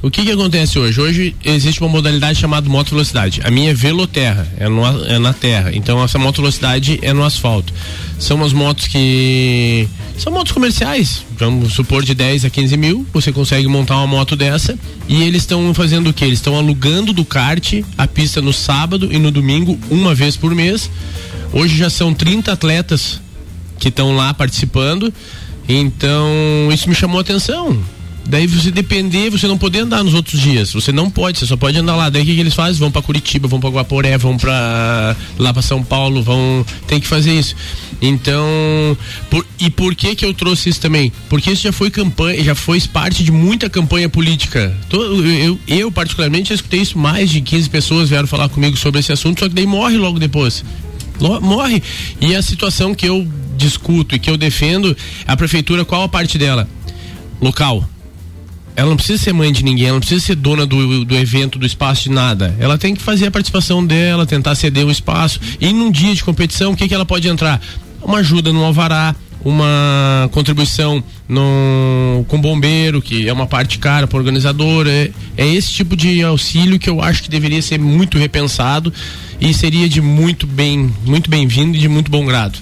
[0.00, 1.00] O que que acontece hoje?
[1.00, 3.40] Hoje existe uma modalidade chamada moto velocidade.
[3.42, 5.72] A minha é veloterra, é, no, é na terra.
[5.74, 7.72] Então essa moto velocidade é no asfalto.
[8.16, 11.24] São umas motos que são motos comerciais.
[11.36, 13.04] Vamos supor de 10 a 15 mil.
[13.12, 14.78] Você consegue montar uma moto dessa.
[15.08, 16.24] E eles estão fazendo o que?
[16.24, 20.54] Eles estão alugando do kart a pista no sábado e no domingo, uma vez por
[20.54, 20.88] mês.
[21.52, 23.20] Hoje já são 30 atletas
[23.80, 25.12] que estão lá participando.
[25.68, 26.28] Então,
[26.72, 27.76] isso me chamou a atenção.
[28.28, 30.70] Daí você depender, você não poder andar nos outros dias.
[30.74, 32.10] Você não pode, você só pode andar lá.
[32.10, 32.78] Daí o que, que eles fazem?
[32.78, 37.06] Vão para Curitiba, vão para Guaporé, vão para lá para São Paulo, vão tem que
[37.06, 37.56] fazer isso.
[38.02, 38.46] Então,
[39.30, 41.10] por- e por que que eu trouxe isso também?
[41.28, 44.76] Porque isso já foi campanha, já foi parte de muita campanha política.
[44.92, 49.00] Eu, eu, eu, particularmente já escutei isso, mais de 15 pessoas vieram falar comigo sobre
[49.00, 50.62] esse assunto, só que daí morre logo depois.
[51.18, 51.82] Morre.
[52.20, 53.26] E a situação que eu
[53.56, 56.68] discuto e que eu defendo, a prefeitura, qual a parte dela?
[57.40, 57.88] Local.
[58.78, 61.58] Ela não precisa ser mãe de ninguém, ela não precisa ser dona do, do evento,
[61.58, 62.54] do espaço, de nada.
[62.60, 65.40] Ela tem que fazer a participação dela, tentar ceder o espaço.
[65.60, 67.60] E num dia de competição, o que, que ela pode entrar?
[68.00, 74.16] Uma ajuda no alvará, uma contribuição no, com bombeiro, que é uma parte cara para
[74.16, 74.88] organizadora.
[74.88, 78.94] É, é esse tipo de auxílio que eu acho que deveria ser muito repensado
[79.40, 82.60] e seria de muito bem, muito bem-vindo e de muito bom grado.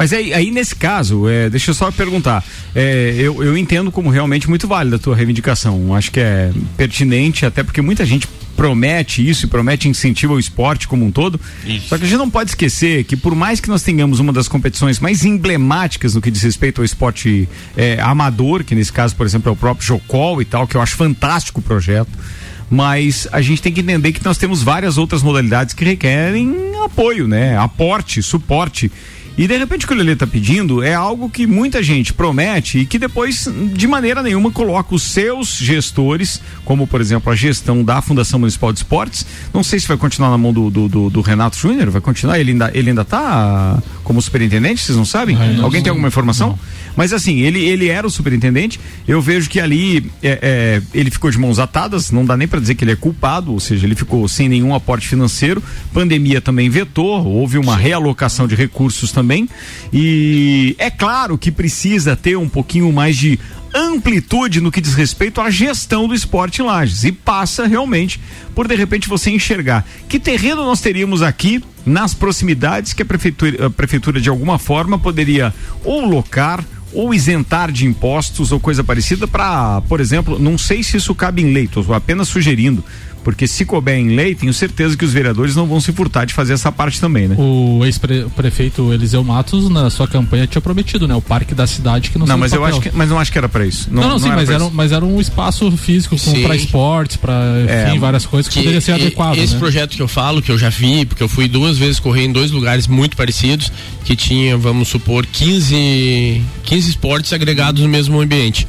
[0.00, 2.42] Mas aí, aí nesse caso, é, deixa eu só perguntar.
[2.74, 5.94] É, eu, eu entendo como realmente muito válida a tua reivindicação.
[5.94, 8.26] Acho que é pertinente, até porque muita gente
[8.56, 11.38] promete isso e promete incentivo ao esporte como um todo.
[11.86, 14.48] Só que a gente não pode esquecer que por mais que nós tenhamos uma das
[14.48, 17.46] competições mais emblemáticas no que diz respeito ao esporte
[17.76, 20.80] é, amador, que nesse caso, por exemplo, é o próprio Jocol e tal, que eu
[20.80, 22.08] acho fantástico o projeto.
[22.70, 27.28] Mas a gente tem que entender que nós temos várias outras modalidades que requerem apoio,
[27.28, 27.56] né?
[27.56, 28.90] Aporte, suporte.
[29.42, 32.80] E de repente o que o Lelê está pedindo é algo que muita gente promete
[32.80, 37.82] e que depois, de maneira nenhuma, coloca os seus gestores, como por exemplo a gestão
[37.82, 39.24] da Fundação Municipal de Esportes.
[39.54, 42.38] Não sei se vai continuar na mão do, do, do- do Renato Júnior, vai continuar?
[42.38, 45.36] Ele ainda, ele ainda tá como superintendente, vocês não sabem?
[45.36, 45.82] não Alguém sei.
[45.84, 46.58] tem alguma informação?
[46.94, 48.78] Mas assim, ele, ele era o superintendente.
[49.08, 52.60] Eu vejo que ali é, é, ele ficou de mãos atadas, não dá nem para
[52.60, 55.62] dizer que ele é culpado, ou seja, ele ficou sem nenhum aporte financeiro.
[55.94, 59.29] Pandemia também vetou, houve uma realocação de recursos também.
[59.92, 63.38] E é claro que precisa ter um pouquinho mais de
[63.74, 67.04] amplitude no que diz respeito à gestão do esporte em Lages.
[67.04, 68.20] E passa realmente
[68.54, 73.66] por de repente você enxergar que terreno nós teríamos aqui nas proximidades que a prefeitura,
[73.66, 75.54] a prefeitura de alguma forma poderia
[75.84, 80.96] ou locar ou isentar de impostos ou coisa parecida para, por exemplo, não sei se
[80.96, 82.84] isso cabe em lei, tô apenas sugerindo,
[83.22, 86.32] porque se couber em lei, tenho certeza que os vereadores não vão se furtar de
[86.34, 87.36] fazer essa parte também, né?
[87.38, 91.14] O ex-prefeito Eliseu Matos, na sua campanha, tinha prometido, né?
[91.14, 93.38] O parque da cidade que não Não, mas eu acho que, mas não acho que
[93.38, 93.88] era para isso.
[93.90, 94.66] Não, não, sim, era mas era, isso.
[94.66, 97.32] um- mas era um espaço físico para esportes, para
[97.68, 99.36] É, várias coisas que, que poderia ser e- adequado.
[99.38, 99.58] Esse né?
[99.58, 102.32] projeto que eu falo, que eu já vi, porque eu fui duas vezes correr em
[102.32, 103.70] dois lugares muito parecidos,
[104.04, 108.66] que tinha, vamos supor, 15, 15 esportes agregados no mesmo ambiente.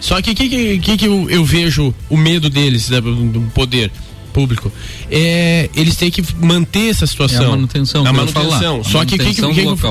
[0.00, 3.50] Só que o que, que, que, que eu, eu vejo o medo deles, da- do
[3.54, 3.90] poder
[4.32, 4.70] público?
[5.10, 7.42] É, eles têm que manter essa situação.
[7.42, 8.80] É a manutenção, A manutenção.
[8.80, 9.40] A Só que o que, que,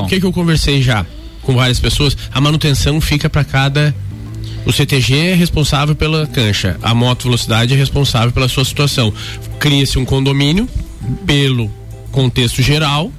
[0.08, 1.04] que, que eu conversei já
[1.42, 2.16] com várias pessoas?
[2.32, 3.94] A manutenção fica para cada
[4.66, 9.12] o CTG é responsável pela cancha, a moto velocidade é responsável pela sua situação.
[9.58, 10.68] Cria-se um condomínio
[11.26, 11.70] pelo
[12.12, 13.10] contexto geral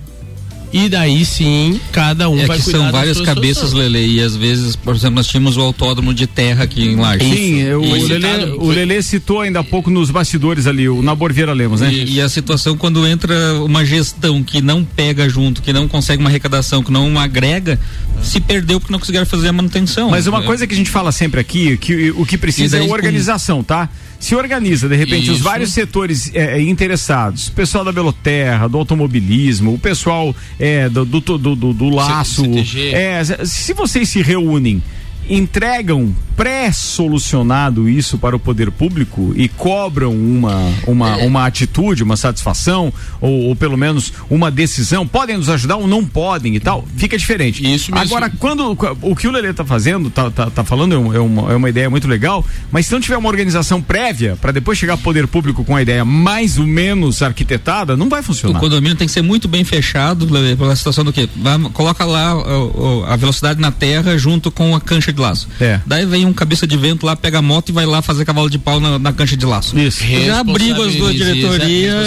[0.72, 3.74] e daí sim cada um É vai que cuidar são várias cabeças.
[3.74, 7.28] Lele, e às vezes, por exemplo, nós tínhamos o autódromo de terra aqui em Lages.
[7.28, 11.02] Sim, eu- o, E- Lelê, o Lelê citou ainda há pouco nos bastidores ali, o
[11.02, 11.92] Nabor Vieira Lemos, né?
[11.92, 16.22] E, e a situação quando entra uma gestão que não pega junto, que não consegue
[16.22, 17.80] uma arrecadação, que não agrega,
[18.22, 20.10] se perdeu porque não conseguiram fazer a manutenção.
[20.10, 20.44] Mas uma É.
[20.46, 23.64] coisa que a gente fala sempre aqui, que o que precisa daí é com- organização,
[23.64, 23.90] tá?
[24.20, 25.44] Se organiza, de repente, os Isso.
[25.44, 31.06] vários setores é, é, interessados, o pessoal da Beloterra, do automobilismo, o pessoal é, do,
[31.06, 32.42] do, do, do- laço.
[32.44, 32.90] CTG.
[32.94, 34.84] É, se vocês se reúnem
[35.30, 42.94] entregam pré-solucionado isso para o poder público e cobram uma, uma, uma atitude, uma satisfação,
[43.20, 47.18] ou, ou pelo menos uma decisão, podem nos ajudar ou não podem e tal, fica
[47.18, 47.62] diferente.
[47.62, 48.06] Isso mesmo.
[48.16, 51.52] Agora, quando o que o Lelê tá fazendo, tá, tá, tá falando, é, é uma,
[51.52, 54.94] é uma ideia muito legal, mas se não tiver uma organização prévia, para depois chegar
[54.94, 58.60] ao poder público com a ideia mais ou menos arquitetada, não vai O funcionar.
[58.60, 61.28] condomínio tem que ser muito bem fechado Lelê, pela situação do quê?
[61.36, 65.48] Vai- coloca lá ó, ó, a velocidade na terra junto com a cancha de laço.
[65.60, 65.80] É.
[65.86, 68.50] Daí vem um cabeça de vento lá, pega a moto e vai lá fazer cavalo
[68.50, 69.78] de pau na, na cancha de laço.
[69.78, 70.04] Isso.
[70.26, 71.34] Já abrigo as duas Responsabiliza-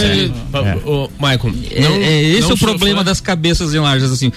[0.07, 0.33] diretorias.
[0.85, 4.33] e- ô, Maicon, É, não- é esse é o problema das cabeças em lajes, assim.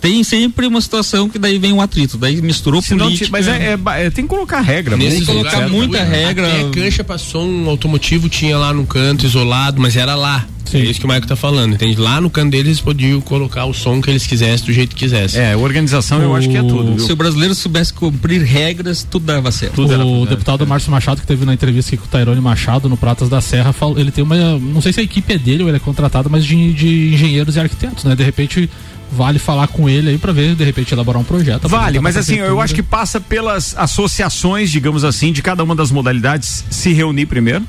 [0.00, 3.24] Tem sempre uma situação que daí vem um atrito, daí misturou Se política.
[3.26, 4.96] ti- mas é, é é- tem que colocar regra.
[4.96, 6.46] Tem que colocar muita regra.
[6.46, 10.46] Até a cancha passou um automotivo, tinha lá no canto isolado, mas era lá.
[10.72, 11.96] É isso que o Maico tá falando, entende?
[11.96, 15.04] Lá no canto deles eles podiam colocar o som que eles quisessem, do jeito que
[15.04, 15.40] quisessem.
[15.40, 17.04] É, organização eu acho que é tudo, viu?
[17.04, 19.82] Se o brasileiro soubesse cumprir regras, tudo dava certo.
[19.82, 23.28] o deputado Márcio Machado, que teve na entrevista aqui com o Tairone Machado no Pratas
[23.28, 24.36] da Serra, falou, ele tem uma.
[24.58, 27.56] Não sei se a equipe é dele ou ele é contratado, mas de, de engenheiros
[27.56, 28.14] e arquitetos, né?
[28.14, 28.68] De repente,
[29.10, 31.68] vale falar com ele aí pra ver, de repente, elaborar um projeto.
[31.68, 35.90] Vale, mas assim, eu acho que passa pelas associações, digamos assim, de cada uma das
[35.90, 37.64] modalidades se reunir primeiro.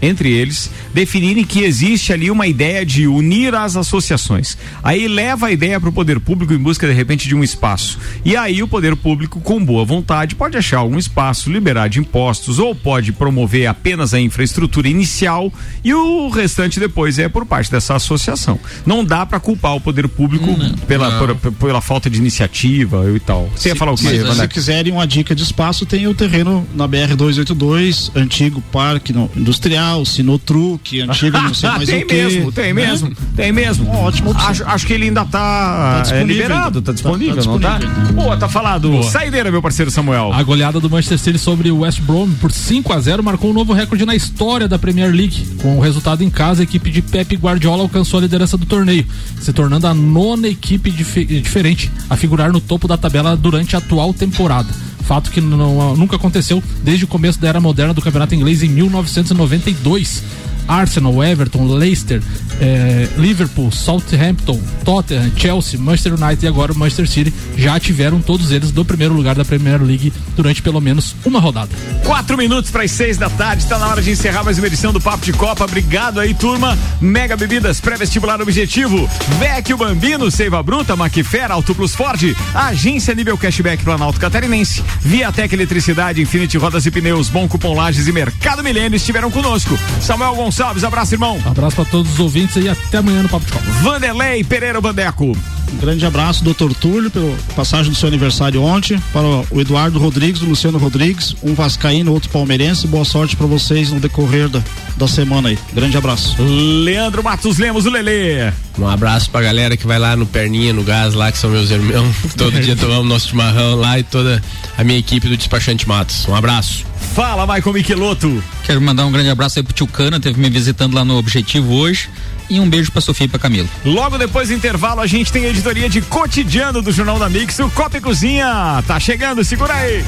[0.00, 4.56] Entre eles, definirem que existe ali uma ideia de unir as associações.
[4.82, 7.98] Aí leva a ideia para o poder público em busca, de repente, de um espaço.
[8.24, 12.58] E aí o poder público, com boa vontade, pode achar algum espaço, liberar de impostos,
[12.58, 15.52] ou pode promover apenas a infraestrutura inicial
[15.84, 18.58] e o restante depois é por parte dessa associação.
[18.86, 20.46] Não dá para culpar o poder público
[20.86, 21.36] pela, Não.
[21.36, 23.50] por- pela falta de iniciativa e tal.
[23.56, 26.66] Você ia falar o quê, Mas, se quiserem uma dica de espaço, tem o terreno
[26.74, 32.14] na BR-282, antigo parque no- industrial, Sinotruque, antigo não sei mais tem o quê.
[32.14, 32.86] mesmo, tem né?
[32.86, 33.90] mesmo, tem mesmo.
[33.90, 34.32] Ótimo.
[34.36, 36.80] Acho, acho que ele ainda tá, Tá é, disponível liberado, ainda.
[36.82, 37.78] tá Tá- disponível, tá não tá?
[37.78, 38.12] disponível.
[38.14, 38.90] Boa, tá falado.
[38.90, 39.02] Boa.
[39.02, 40.32] Saideira, meu parceiro Samuel.
[40.32, 43.54] A goleada do Manchester City sobre o West Brom por 5 a 0 marcou um
[43.54, 45.46] novo recorde na história da Premier League.
[45.62, 49.06] Com o resultado em casa, a equipe de Pep Guardiola alcançou a liderança do torneio,
[49.40, 53.78] se tornando a nona equipe dife- diferente a figurar no topo da tabela durante a
[53.78, 54.68] atual temporada.
[55.08, 58.68] Fato que não- nunca aconteceu desde o começo da era moderna do campeonato inglês em
[58.68, 60.22] 1992.
[60.68, 62.22] Arsenal, Everton, Leicester,
[62.60, 68.52] eh, Liverpool, Southampton, Tottenham, Chelsea, Manchester United e agora o Manchester City já tiveram todos
[68.52, 71.70] eles do primeiro lugar da Premier League durante pelo menos uma rodada.
[72.04, 74.92] Quatro minutos para as seis da tarde, está na hora de encerrar mais uma edição
[74.92, 75.64] do Papo de Copa.
[75.64, 76.76] Obrigado aí, turma.
[77.00, 79.08] Mega Bebidas, pré-vestibular objetivo.
[79.38, 82.20] Vecchio Bambino, Seiva Bruta, Macfer, Auto Plus Ford,
[82.54, 88.12] Agência Nível Cashback Planalto Catarinense, Viatec Eletricidade, Infinity Rodas e Pneus, Bom Cupom Lages e
[88.12, 89.78] Mercado Milênio estiveram conosco.
[90.00, 91.40] Samuel Gonçalves, abraço, irmão.
[91.44, 93.64] Abraço para todos os ouvintes e até amanhã no Papo de Copa.
[93.80, 95.26] Vanderlei Pereira Bandeco.
[95.72, 100.42] Um grande abraço, doutor Túlio, pela passagem do seu aniversário ontem, para o Eduardo Rodrigues,
[100.42, 102.88] o Luciano Rodrigues, um vascaíno, outro palmeirense.
[102.88, 104.60] Boa sorte para vocês no decorrer da,
[104.96, 105.58] da semana aí.
[105.72, 106.34] Grande abraço.
[106.42, 108.52] Leandro Matos Lemos, o Lelê.
[108.76, 111.70] Um abraço pra galera que vai lá no Perninha, no Gás, lá, que são meus
[111.70, 112.16] irmãos.
[112.36, 114.42] Todo dia tomamos nosso chimarrão lá e toda
[114.76, 116.26] a minha equipe do Despachante Matos.
[116.26, 116.84] Um abraço.
[117.14, 118.42] Fala, Michael Michelotto.
[118.64, 121.72] Quero mandar um grande abraço aí pro Tio Cana, teve me visitando lá no Objetivo
[121.74, 122.08] hoje.
[122.50, 123.68] E um beijo pra Sofia e pra Camilo.
[123.84, 127.58] Logo depois do intervalo, a gente tem a editoria de cotidiano do Jornal da Mix,
[127.58, 128.82] o Copa e Cozinha.
[128.86, 130.02] Tá chegando, segura aí.